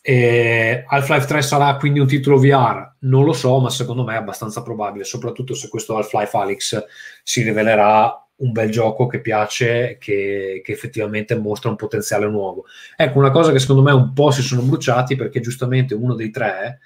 E 0.00 0.84
Half-Life 0.86 1.26
3 1.26 1.42
sarà 1.42 1.76
quindi 1.76 2.00
un 2.00 2.06
titolo 2.06 2.38
VR? 2.38 2.94
Non 3.00 3.24
lo 3.24 3.32
so, 3.32 3.58
ma 3.60 3.70
secondo 3.70 4.04
me 4.04 4.14
è 4.14 4.18
abbastanza 4.18 4.62
probabile, 4.62 5.04
soprattutto 5.04 5.54
se 5.54 5.68
questo 5.68 5.96
Half-Life 5.96 6.36
Alyx 6.36 6.84
si 7.22 7.42
rivelerà 7.42 8.16
un 8.36 8.52
bel 8.52 8.70
gioco 8.70 9.06
che 9.06 9.20
piace, 9.20 9.96
che, 10.00 10.60
che, 10.64 10.72
effettivamente 10.72 11.36
mostra 11.36 11.70
un 11.70 11.76
potenziale 11.76 12.28
nuovo. 12.28 12.64
Ecco, 12.96 13.18
una 13.18 13.30
cosa 13.30 13.52
che 13.52 13.60
secondo 13.60 13.82
me 13.82 13.92
un 13.92 14.12
po' 14.12 14.30
si 14.30 14.42
sono 14.42 14.62
bruciati 14.62 15.16
perché 15.16 15.40
giustamente 15.40 15.94
uno 15.94 16.14
dei 16.14 16.30
tre, 16.30 16.80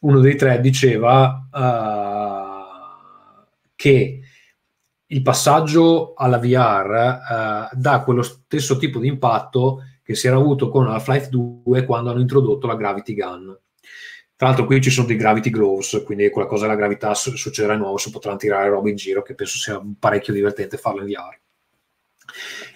uno 0.00 0.20
dei 0.20 0.34
tre 0.36 0.60
diceva 0.60 1.46
uh, 1.52 2.56
che 3.76 4.20
il 5.08 5.22
passaggio 5.22 6.14
alla 6.14 6.38
VR 6.38 7.70
uh, 7.72 7.76
dà 7.76 8.02
quello 8.02 8.22
stesso 8.22 8.76
tipo 8.76 8.98
di 8.98 9.08
impatto 9.08 9.82
che 10.02 10.14
si 10.14 10.26
era 10.26 10.36
avuto 10.36 10.68
con 10.68 10.88
Half-Life 10.88 11.28
2 11.28 11.84
quando 11.84 12.10
hanno 12.10 12.20
introdotto 12.20 12.66
la 12.66 12.76
Gravity 12.76 13.14
Gun. 13.14 13.58
Tra 14.36 14.48
l'altro 14.48 14.66
qui 14.66 14.80
ci 14.80 14.90
sono 14.90 15.06
dei 15.06 15.16
Gravity 15.16 15.50
Gloves, 15.50 16.02
quindi 16.04 16.28
qualcosa 16.30 16.66
della 16.66 16.76
gravità 16.76 17.14
succederà 17.14 17.74
di 17.74 17.80
nuovo, 17.80 17.96
si 17.96 18.10
potranno 18.10 18.36
tirare 18.36 18.68
roba 18.68 18.90
in 18.90 18.96
giro, 18.96 19.22
che 19.22 19.34
penso 19.34 19.56
sia 19.56 19.82
parecchio 19.98 20.34
divertente 20.34 20.76
farlo 20.76 21.00
in 21.00 21.06
VR. 21.06 21.38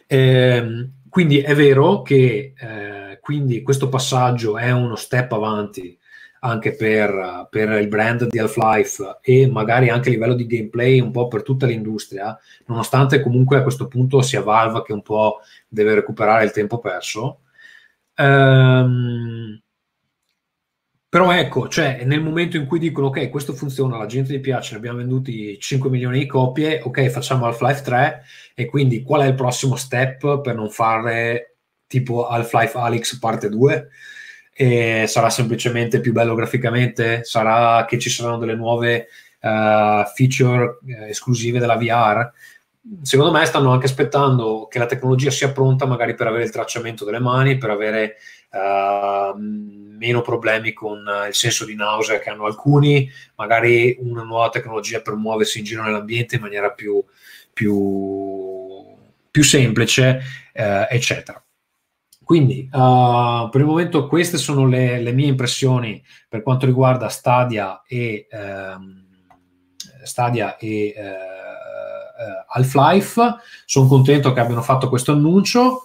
Eh, 0.07 0.91
quindi 1.09 1.41
è 1.41 1.55
vero 1.55 2.03
che 2.03 2.55
eh, 2.57 3.21
questo 3.63 3.89
passaggio 3.89 4.57
è 4.57 4.71
uno 4.71 4.97
step 4.97 5.33
avanti 5.33 5.97
anche 6.41 6.75
per, 6.75 7.49
per, 7.51 7.71
il 7.73 7.89
brand 7.89 8.29
di 8.29 8.39
Half-Life 8.39 9.19
e 9.23 9.47
magari 9.47 9.89
anche 9.89 10.09
a 10.09 10.13
livello 10.13 10.35
di 10.35 10.47
gameplay 10.47 11.01
un 11.01 11.11
po' 11.11 11.29
per 11.29 11.43
tutta 11.43 11.67
l'industria, 11.67 12.39
nonostante 12.67 13.21
comunque 13.21 13.59
a 13.59 13.63
questo 13.63 13.89
punto 13.89 14.23
sia 14.23 14.43
Valve 14.43 14.83
che 14.83 14.93
un 14.93 15.03
po' 15.03 15.41
deve 15.69 15.95
recuperare 15.95 16.45
il 16.45 16.53
tempo 16.53 16.79
perso. 16.79 17.41
Ehm, 18.15 19.61
però 21.11 21.33
ecco, 21.33 21.69
cioè, 21.69 22.05
nel 22.05 22.23
momento 22.23 22.57
in 22.57 22.67
cui 22.67 22.79
dicono 22.79 23.09
ok, 23.09 23.31
questo 23.31 23.53
funziona, 23.53 23.99
la 23.99 24.07
gente 24.07 24.33
gli 24.33 24.41
piace, 24.41 24.73
ne 24.73 24.79
abbiamo 24.79 24.99
venduti 24.99 25.59
5 25.59 25.91
milioni 25.91 26.21
di 26.21 26.27
copie, 26.27 26.81
ok, 26.83 27.09
facciamo 27.09 27.47
Half-Life 27.47 27.83
3 27.83 28.23
e 28.55 28.67
quindi 28.67 29.03
qual 29.03 29.23
è 29.23 29.27
il 29.27 29.35
prossimo 29.35 29.75
step 29.77 30.41
per 30.41 30.55
non 30.55 30.71
fare 30.71 31.57
tipo 31.89 32.29
Half-Life 32.29 32.79
Alyx 32.79 33.19
parte 33.19 33.49
2? 33.49 33.89
E 34.63 35.07
sarà 35.07 35.31
semplicemente 35.31 36.01
più 36.01 36.13
bello 36.13 36.35
graficamente? 36.35 37.25
Sarà 37.25 37.87
che 37.87 37.99
ci 37.99 38.11
saranno 38.11 38.37
delle 38.37 38.55
nuove 38.55 39.07
uh, 39.41 40.05
feature 40.15 40.77
uh, 40.83 41.05
esclusive 41.09 41.59
della 41.59 41.79
VR? 41.79 42.31
Secondo 43.01 43.33
me 43.33 43.43
stanno 43.47 43.73
anche 43.73 43.87
aspettando 43.87 44.67
che 44.71 44.79
la 44.79 44.85
tecnologia 44.85 45.31
sia 45.31 45.51
pronta 45.51 45.87
magari 45.87 46.15
per 46.15 46.27
avere 46.27 46.45
il 46.45 46.51
tracciamento 46.51 47.07
delle 47.07 47.21
mani, 47.21 47.57
per 47.57 47.71
avere 47.71 48.17
uh, 48.51 49.35
meno 49.39 50.21
problemi 50.21 50.75
con 50.75 51.09
il 51.27 51.35
senso 51.35 51.65
di 51.65 51.75
nausea 51.75 52.19
che 52.19 52.29
hanno 52.29 52.45
alcuni, 52.45 53.11
magari 53.37 53.97
una 54.01 54.25
nuova 54.25 54.51
tecnologia 54.51 55.01
per 55.01 55.15
muoversi 55.15 55.61
in 55.61 55.65
giro 55.65 55.85
nell'ambiente 55.85 56.35
in 56.35 56.43
maniera 56.43 56.71
più, 56.71 57.03
più, 57.51 58.85
più 59.31 59.43
semplice, 59.43 60.21
eccetera. 60.53 61.43
Quindi, 62.31 62.69
uh, 62.71 63.49
per 63.51 63.61
il 63.61 63.67
momento 63.67 64.07
queste 64.07 64.39
sono 64.39 64.65
le, 64.65 65.01
le, 65.01 65.11
mie 65.11 65.27
impressioni 65.27 66.01
per 66.29 66.45
quanto 66.45 66.65
riguarda 66.65 67.09
Stadia 67.09 67.83
e, 67.85 68.29
ehm, 68.31 69.05
Stadia 70.05 70.57
e 70.57 70.69
eh, 70.69 71.01
eh, 71.01 71.15
Half-Life. 72.47 73.21
Sono 73.65 73.89
contento 73.89 74.33
che 74.33 74.39
abbiano 74.39 74.63
fatto 74.63 74.89
questo 74.89 75.11
annuncio. 75.11 75.83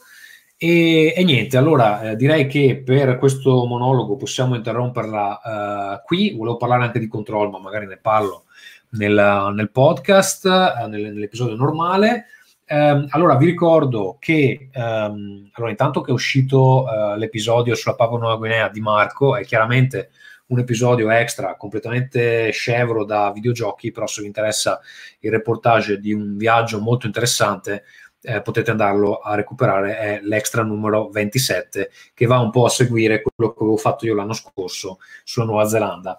E, 0.56 1.16
e 1.18 1.24
niente, 1.24 1.58
allora 1.58 2.12
eh, 2.12 2.16
direi 2.16 2.46
che 2.46 2.80
per 2.86 3.18
questo 3.18 3.66
monologo 3.66 4.16
possiamo 4.16 4.54
interromperla 4.54 5.42
uh, 5.44 6.06
qui. 6.06 6.36
Volevo 6.38 6.58
parlare 6.58 6.84
anche 6.84 7.00
di 7.00 7.08
control, 7.08 7.50
ma 7.50 7.58
magari 7.58 7.88
ne 7.88 7.98
parlo 7.98 8.44
nel, 8.90 9.52
nel 9.56 9.72
podcast, 9.72 10.46
nel, 10.46 11.12
nell'episodio 11.12 11.56
normale. 11.56 12.26
Um, 12.68 13.06
allora, 13.10 13.36
vi 13.36 13.46
ricordo 13.46 14.18
che 14.20 14.70
um, 14.74 15.50
allora, 15.54 15.72
intanto 15.72 16.02
che 16.02 16.10
è 16.10 16.14
uscito 16.14 16.84
uh, 16.84 17.16
l'episodio 17.16 17.76
sulla 17.76 17.96
Papua 17.96 18.18
Nuova 18.18 18.38
Guinea 18.38 18.70
di 18.70 18.82
Marco, 18.82 19.36
è 19.36 19.46
chiaramente 19.46 20.10
un 20.48 20.60
episodio 20.60 21.10
extra 21.10 21.56
completamente 21.56 22.52
scevro 22.52 23.06
da 23.06 23.32
videogiochi, 23.32 23.92
però 23.92 24.08
se 24.08 24.22
vi 24.22 24.28
interessa 24.28 24.80
il 25.20 25.32
reportage 25.32 26.00
di 26.00 26.14
un 26.14 26.38
viaggio 26.38 26.80
molto 26.80 27.06
interessante, 27.06 27.84
eh, 28.22 28.42
potete 28.42 28.72
andarlo 28.72 29.20
a 29.20 29.36
recuperare, 29.36 29.98
è 29.98 30.20
l'extra 30.24 30.64
numero 30.64 31.10
27, 31.10 31.92
che 32.14 32.26
va 32.26 32.40
un 32.40 32.50
po' 32.50 32.66
a 32.66 32.70
seguire 32.70 33.22
quello 33.22 33.54
che 33.54 33.60
avevo 33.62 33.78
fatto 33.78 34.06
io 34.06 34.16
l'anno 34.16 34.34
scorso 34.34 34.98
sulla 35.24 35.46
Nuova 35.46 35.66
Zelanda. 35.66 36.18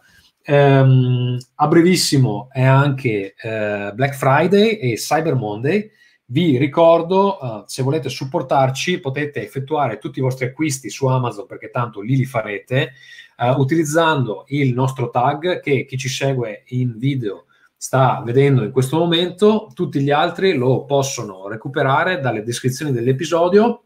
Um, 0.48 1.36
a 1.56 1.66
brevissimo 1.66 2.48
è 2.52 2.62
anche 2.62 3.34
uh, 3.42 3.92
Black 3.94 4.14
Friday 4.14 4.76
e 4.76 4.94
Cyber 4.94 5.34
Monday, 5.34 5.90
vi 6.26 6.58
ricordo, 6.58 7.38
uh, 7.40 7.62
se 7.66 7.82
volete 7.82 8.08
supportarci, 8.08 8.98
potete 8.98 9.42
effettuare 9.42 9.98
tutti 9.98 10.18
i 10.18 10.22
vostri 10.22 10.46
acquisti 10.46 10.90
su 10.90 11.06
Amazon, 11.06 11.46
perché 11.46 11.70
tanto 11.70 12.00
lì 12.00 12.16
li 12.16 12.24
farete, 12.24 12.92
uh, 13.38 13.60
utilizzando 13.60 14.44
il 14.48 14.74
nostro 14.74 15.10
tag 15.10 15.60
che 15.60 15.84
chi 15.84 15.96
ci 15.96 16.08
segue 16.08 16.64
in 16.68 16.98
video 16.98 17.44
sta 17.76 18.22
vedendo 18.24 18.64
in 18.64 18.72
questo 18.72 18.98
momento. 18.98 19.70
Tutti 19.72 20.00
gli 20.00 20.10
altri 20.10 20.54
lo 20.54 20.84
possono 20.84 21.46
recuperare 21.46 22.18
dalle 22.18 22.42
descrizioni 22.42 22.90
dell'episodio, 22.90 23.84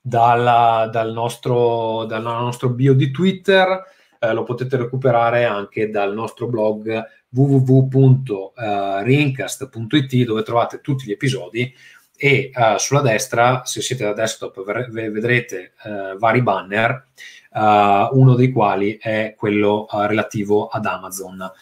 dalla, 0.00 0.88
dal, 0.92 1.12
nostro, 1.12 2.04
dal 2.04 2.22
nostro 2.22 2.68
bio 2.68 2.94
di 2.94 3.10
Twitter, 3.10 3.82
eh, 4.20 4.32
lo 4.32 4.44
potete 4.44 4.76
recuperare 4.76 5.44
anche 5.44 5.90
dal 5.90 6.14
nostro 6.14 6.46
blog 6.46 7.04
www.rincast.it 7.36 10.24
dove 10.24 10.42
trovate 10.42 10.80
tutti 10.80 11.04
gli 11.04 11.12
episodi 11.12 11.70
e 12.16 12.50
uh, 12.54 12.78
sulla 12.78 13.02
destra, 13.02 13.64
se 13.64 13.82
siete 13.82 14.04
da 14.04 14.14
desktop, 14.14 14.64
vedrete 14.90 15.74
uh, 15.84 16.16
vari 16.16 16.40
banner, 16.40 17.08
uh, 17.52 18.08
uno 18.18 18.34
dei 18.34 18.50
quali 18.50 18.96
è 18.98 19.34
quello 19.36 19.86
relativo 19.90 20.68
ad 20.68 20.86
Amazon. 20.86 21.52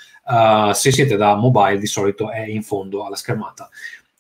se 0.72 0.92
siete 0.92 1.16
da 1.16 1.34
mobile, 1.34 1.78
di 1.78 1.86
solito 1.86 2.30
è 2.30 2.46
in 2.46 2.62
fondo 2.62 3.04
alla 3.04 3.16
schermata. 3.16 3.68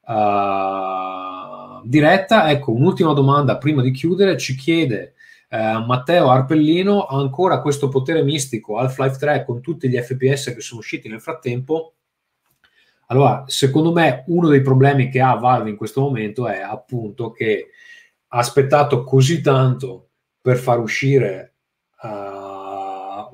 uh, 0.00 1.88
diretta. 1.88 2.50
Ecco, 2.50 2.72
un'ultima 2.72 3.12
domanda 3.12 3.58
prima 3.58 3.82
di 3.82 3.90
chiudere, 3.90 4.36
ci 4.36 4.54
chiede 4.54 5.14
uh, 5.50 5.84
Matteo 5.84 6.30
Arpellino, 6.30 7.02
ha 7.04 7.16
ancora 7.16 7.60
questo 7.60 7.88
potere 7.88 8.22
mistico 8.22 8.78
Half-Life 8.78 9.18
3 9.18 9.44
con 9.44 9.60
tutti 9.60 9.88
gli 9.88 9.96
FPS 9.96 10.54
che 10.54 10.60
sono 10.60 10.80
usciti 10.80 11.08
nel 11.08 11.20
frattempo? 11.20 11.94
Allora, 13.08 13.44
secondo 13.46 13.92
me 13.92 14.24
uno 14.28 14.48
dei 14.48 14.62
problemi 14.62 15.08
che 15.10 15.20
ha 15.20 15.34
Valve 15.34 15.70
in 15.70 15.76
questo 15.76 16.00
momento 16.00 16.46
è 16.48 16.60
appunto 16.60 17.32
che 17.32 17.68
ha 18.28 18.38
aspettato 18.38 19.04
così 19.04 19.40
tanto 19.40 20.08
per 20.40 20.56
far 20.56 20.78
uscire 20.78 21.54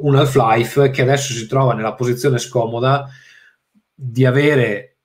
un 0.00 0.16
Half-Life 0.16 0.90
che 0.90 1.02
adesso 1.02 1.32
si 1.32 1.46
trova 1.46 1.74
nella 1.74 1.94
posizione 1.94 2.38
scomoda 2.38 3.08
di 3.94 4.24
avere 4.24 4.96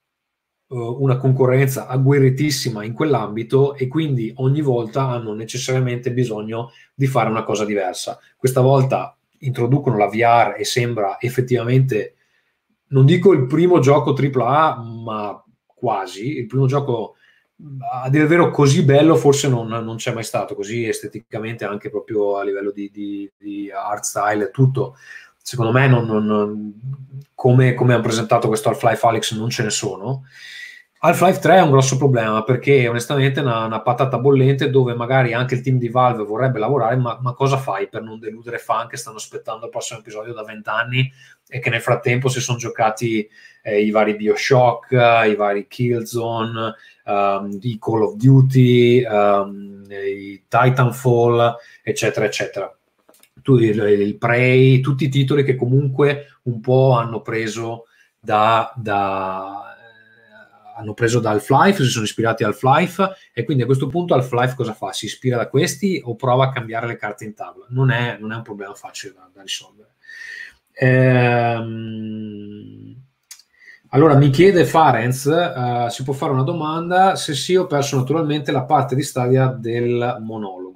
uh, 0.68 1.02
una 1.02 1.16
concorrenza 1.16 1.86
agguerritissima 1.86 2.84
in 2.84 2.92
quell'ambito 2.92 3.74
e 3.74 3.88
quindi 3.88 4.32
ogni 4.36 4.60
volta 4.60 5.08
hanno 5.08 5.34
necessariamente 5.34 6.12
bisogno 6.12 6.72
di 6.94 7.06
fare 7.06 7.30
una 7.30 7.44
cosa 7.44 7.64
diversa. 7.64 8.18
Questa 8.36 8.60
volta 8.60 9.16
introducono 9.40 9.96
la 9.96 10.06
VR 10.06 10.54
e 10.56 10.64
sembra 10.64 11.20
effettivamente, 11.20 12.14
non 12.88 13.04
dico 13.04 13.32
il 13.32 13.46
primo 13.46 13.80
gioco 13.80 14.14
AAA, 14.14 14.82
ma 15.04 15.44
quasi, 15.66 16.38
il 16.38 16.46
primo 16.46 16.66
gioco 16.66 17.16
a 18.02 18.10
dire 18.10 18.24
il 18.24 18.28
vero 18.28 18.50
così 18.50 18.82
bello 18.82 19.16
forse 19.16 19.48
non, 19.48 19.68
non, 19.68 19.96
c'è 19.96 20.12
mai 20.12 20.24
stato, 20.24 20.54
così 20.54 20.86
esteticamente 20.86 21.64
anche 21.64 21.88
proprio 21.88 22.36
a 22.36 22.44
livello 22.44 22.70
di, 22.70 22.90
di, 22.92 23.30
di 23.36 23.70
art 23.70 24.04
style 24.04 24.44
e 24.44 24.50
tutto. 24.50 24.96
Secondo 25.38 25.72
me 25.72 25.86
non, 25.86 26.06
non, 26.06 26.72
come, 27.34 27.74
come 27.74 27.94
hanno 27.94 28.02
presentato 28.02 28.48
questo 28.48 28.68
Half-Life 28.68 29.06
Alex 29.06 29.36
non 29.36 29.48
ce 29.48 29.62
ne 29.62 29.70
sono. 29.70 30.24
Half-Life 30.98 31.38
3 31.38 31.56
è 31.56 31.62
un 31.62 31.70
grosso 31.70 31.96
problema 31.98 32.42
perché 32.42 32.88
onestamente 32.88 33.40
è 33.40 33.42
una, 33.42 33.66
una, 33.66 33.80
patata 33.80 34.18
bollente 34.18 34.70
dove 34.70 34.94
magari 34.94 35.34
anche 35.34 35.54
il 35.54 35.60
team 35.60 35.78
di 35.78 35.88
Valve 35.88 36.24
vorrebbe 36.24 36.58
lavorare, 36.58 36.96
ma, 36.96 37.18
ma 37.20 37.32
cosa 37.32 37.58
fai 37.58 37.88
per 37.88 38.02
non 38.02 38.18
deludere 38.18 38.58
fan 38.58 38.88
che 38.88 38.96
stanno 38.96 39.18
aspettando 39.18 39.66
il 39.66 39.70
prossimo 39.70 40.00
episodio 40.00 40.32
da 40.32 40.42
vent'anni 40.42 41.12
e 41.48 41.60
che 41.60 41.70
nel 41.70 41.82
frattempo 41.82 42.28
si 42.28 42.40
sono 42.40 42.58
giocati 42.58 43.28
eh, 43.62 43.82
i 43.82 43.90
vari 43.90 44.16
Bioshock, 44.16 44.90
i 45.28 45.36
vari 45.36 45.68
Killzone, 45.68 46.74
um, 47.06 47.58
i 47.62 47.78
Call 47.78 48.02
of 48.02 48.16
Duty, 48.16 49.04
um, 49.04 49.84
Titanfall, 50.48 51.56
eccetera, 51.82 52.26
eccetera. 52.26 52.76
Tu, 53.42 53.56
il, 53.58 53.78
il, 53.78 54.16
Prey, 54.18 54.80
tutti 54.80 55.04
i 55.04 55.08
titoli 55.08 55.44
che 55.44 55.54
comunque 55.54 56.40
un 56.44 56.60
po' 56.60 56.92
hanno 56.92 57.20
preso 57.20 57.84
da, 58.18 58.72
da 58.76 59.76
hanno 60.76 60.94
preso 60.94 61.20
da 61.20 61.30
Half-Life, 61.30 61.82
si 61.82 61.88
sono 61.88 62.04
ispirati 62.04 62.44
a 62.44 62.48
Half-Life 62.48 63.10
e 63.32 63.44
quindi 63.44 63.62
a 63.62 63.66
questo 63.66 63.86
punto 63.86 64.14
Half-Life 64.14 64.54
cosa 64.54 64.74
fa? 64.74 64.92
Si 64.92 65.06
ispira 65.06 65.38
da 65.38 65.48
questi 65.48 66.00
o 66.04 66.16
prova 66.16 66.44
a 66.46 66.50
cambiare 66.50 66.86
le 66.86 66.96
carte 66.96 67.24
in 67.24 67.34
tavola? 67.34 67.66
Non 67.70 67.90
è, 67.90 68.18
non 68.20 68.32
è 68.32 68.36
un 68.36 68.42
problema 68.42 68.74
facile 68.74 69.14
da, 69.14 69.30
da 69.32 69.40
risolvere. 69.42 69.94
Ehm, 70.72 71.74
allora 73.90 74.16
mi 74.16 74.30
chiede 74.30 74.64
Farenz, 74.64 75.24
uh, 75.24 75.88
si 75.88 76.02
può 76.02 76.12
fare 76.12 76.32
una 76.32 76.42
domanda? 76.42 77.16
Se 77.16 77.34
sì, 77.34 77.56
ho 77.56 77.66
perso 77.66 77.96
naturalmente 77.96 78.52
la 78.52 78.64
parte 78.64 78.94
di 78.94 79.02
Stadia 79.02 79.48
del 79.48 80.18
monologo 80.20 80.66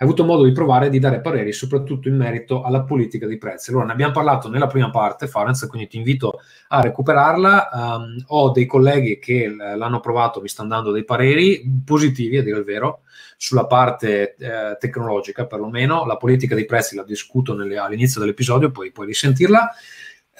hai 0.00 0.06
avuto 0.06 0.24
modo 0.24 0.44
di 0.44 0.52
provare 0.52 0.90
di 0.90 1.00
dare 1.00 1.20
pareri 1.20 1.52
soprattutto 1.52 2.06
in 2.06 2.16
merito 2.16 2.62
alla 2.62 2.84
politica 2.84 3.26
dei 3.26 3.36
prezzi. 3.36 3.70
Allora, 3.70 3.86
ne 3.86 3.92
abbiamo 3.92 4.12
parlato 4.12 4.48
nella 4.48 4.68
prima 4.68 4.90
parte, 4.90 5.26
Farenz, 5.26 5.66
quindi 5.66 5.88
ti 5.88 5.96
invito 5.96 6.38
a 6.68 6.80
recuperarla. 6.80 7.68
Um, 7.72 8.24
ho 8.28 8.50
dei 8.50 8.64
colleghi 8.64 9.18
che 9.18 9.48
l'hanno 9.48 9.98
provato, 9.98 10.40
mi 10.40 10.46
stanno 10.46 10.68
dando 10.68 10.92
dei 10.92 11.04
pareri 11.04 11.82
positivi, 11.84 12.36
a 12.36 12.44
dire 12.44 12.58
il 12.58 12.64
vero, 12.64 13.00
sulla 13.36 13.66
parte 13.66 14.36
eh, 14.36 14.76
tecnologica 14.78 15.46
perlomeno. 15.46 16.06
La 16.06 16.16
politica 16.16 16.54
dei 16.54 16.64
prezzi 16.64 16.94
la 16.94 17.02
discuto 17.02 17.56
nelle, 17.56 17.76
all'inizio 17.76 18.20
dell'episodio, 18.20 18.70
poi 18.70 18.92
puoi 18.92 19.06
risentirla. 19.06 19.68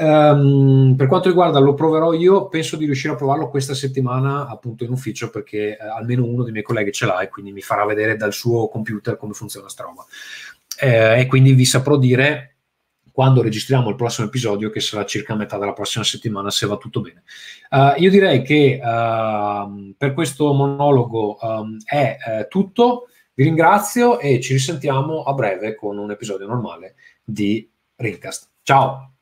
Um, 0.01 0.95
per 0.97 1.09
quanto 1.09 1.29
riguarda 1.29 1.59
lo 1.59 1.75
proverò 1.75 2.13
io, 2.13 2.49
penso 2.49 2.77
di 2.77 2.85
riuscire 2.85 3.15
a 3.15 3.17
provarlo 3.17 3.51
questa 3.51 3.75
settimana 3.75 4.47
appunto 4.47 4.85
in 4.85 4.91
ufficio 4.91 5.29
perché 5.29 5.77
eh, 5.77 5.85
almeno 5.85 6.25
uno 6.25 6.45
dei 6.45 6.53
miei 6.53 6.63
colleghi 6.63 6.93
ce 6.93 7.05
l'ha 7.05 7.21
e 7.21 7.29
quindi 7.29 7.51
mi 7.51 7.63
farà 7.63 7.85
vedere 7.85 8.17
dal 8.17 8.33
suo 8.33 8.69
computer 8.69 9.17
come 9.17 9.33
funziona 9.33 9.69
sta 9.69 9.83
roba. 9.83 10.07
Eh, 10.81 11.21
e 11.21 11.27
quindi 11.27 11.53
vi 11.53 11.65
saprò 11.65 11.97
dire 11.97 12.59
quando 13.19 13.43
registriamo 13.43 13.89
il 13.89 13.97
prossimo 13.97 14.29
episodio, 14.29 14.71
che 14.71 14.79
sarà 14.79 15.05
circa 15.05 15.33
a 15.33 15.37
metà 15.37 15.59
della 15.59 15.73
prossima 15.73 16.05
settimana, 16.05 16.53
se 16.53 16.69
va 16.69 16.77
tutto 16.77 17.01
bene. 17.01 17.25
Uh, 17.69 18.01
io 18.01 18.11
direi 18.11 18.43
che 18.43 18.81
uh, 18.81 19.93
per 19.99 20.15
questo 20.15 20.53
monologo 20.53 21.37
um, 21.41 21.77
è 21.85 22.17
uh, 22.25 22.47
tutto. 22.47 23.09
Vi 23.35 23.43
ringrazio 23.43 24.21
e 24.21 24.39
ci 24.39 24.53
risentiamo 24.53 25.25
a 25.25 25.33
breve 25.33 25.75
con 25.75 25.99
un 25.99 26.13
episodio 26.13 26.47
normale 26.47 26.95
di 27.25 27.69
Rincast. 27.97 28.51
Ciao! 28.63 29.18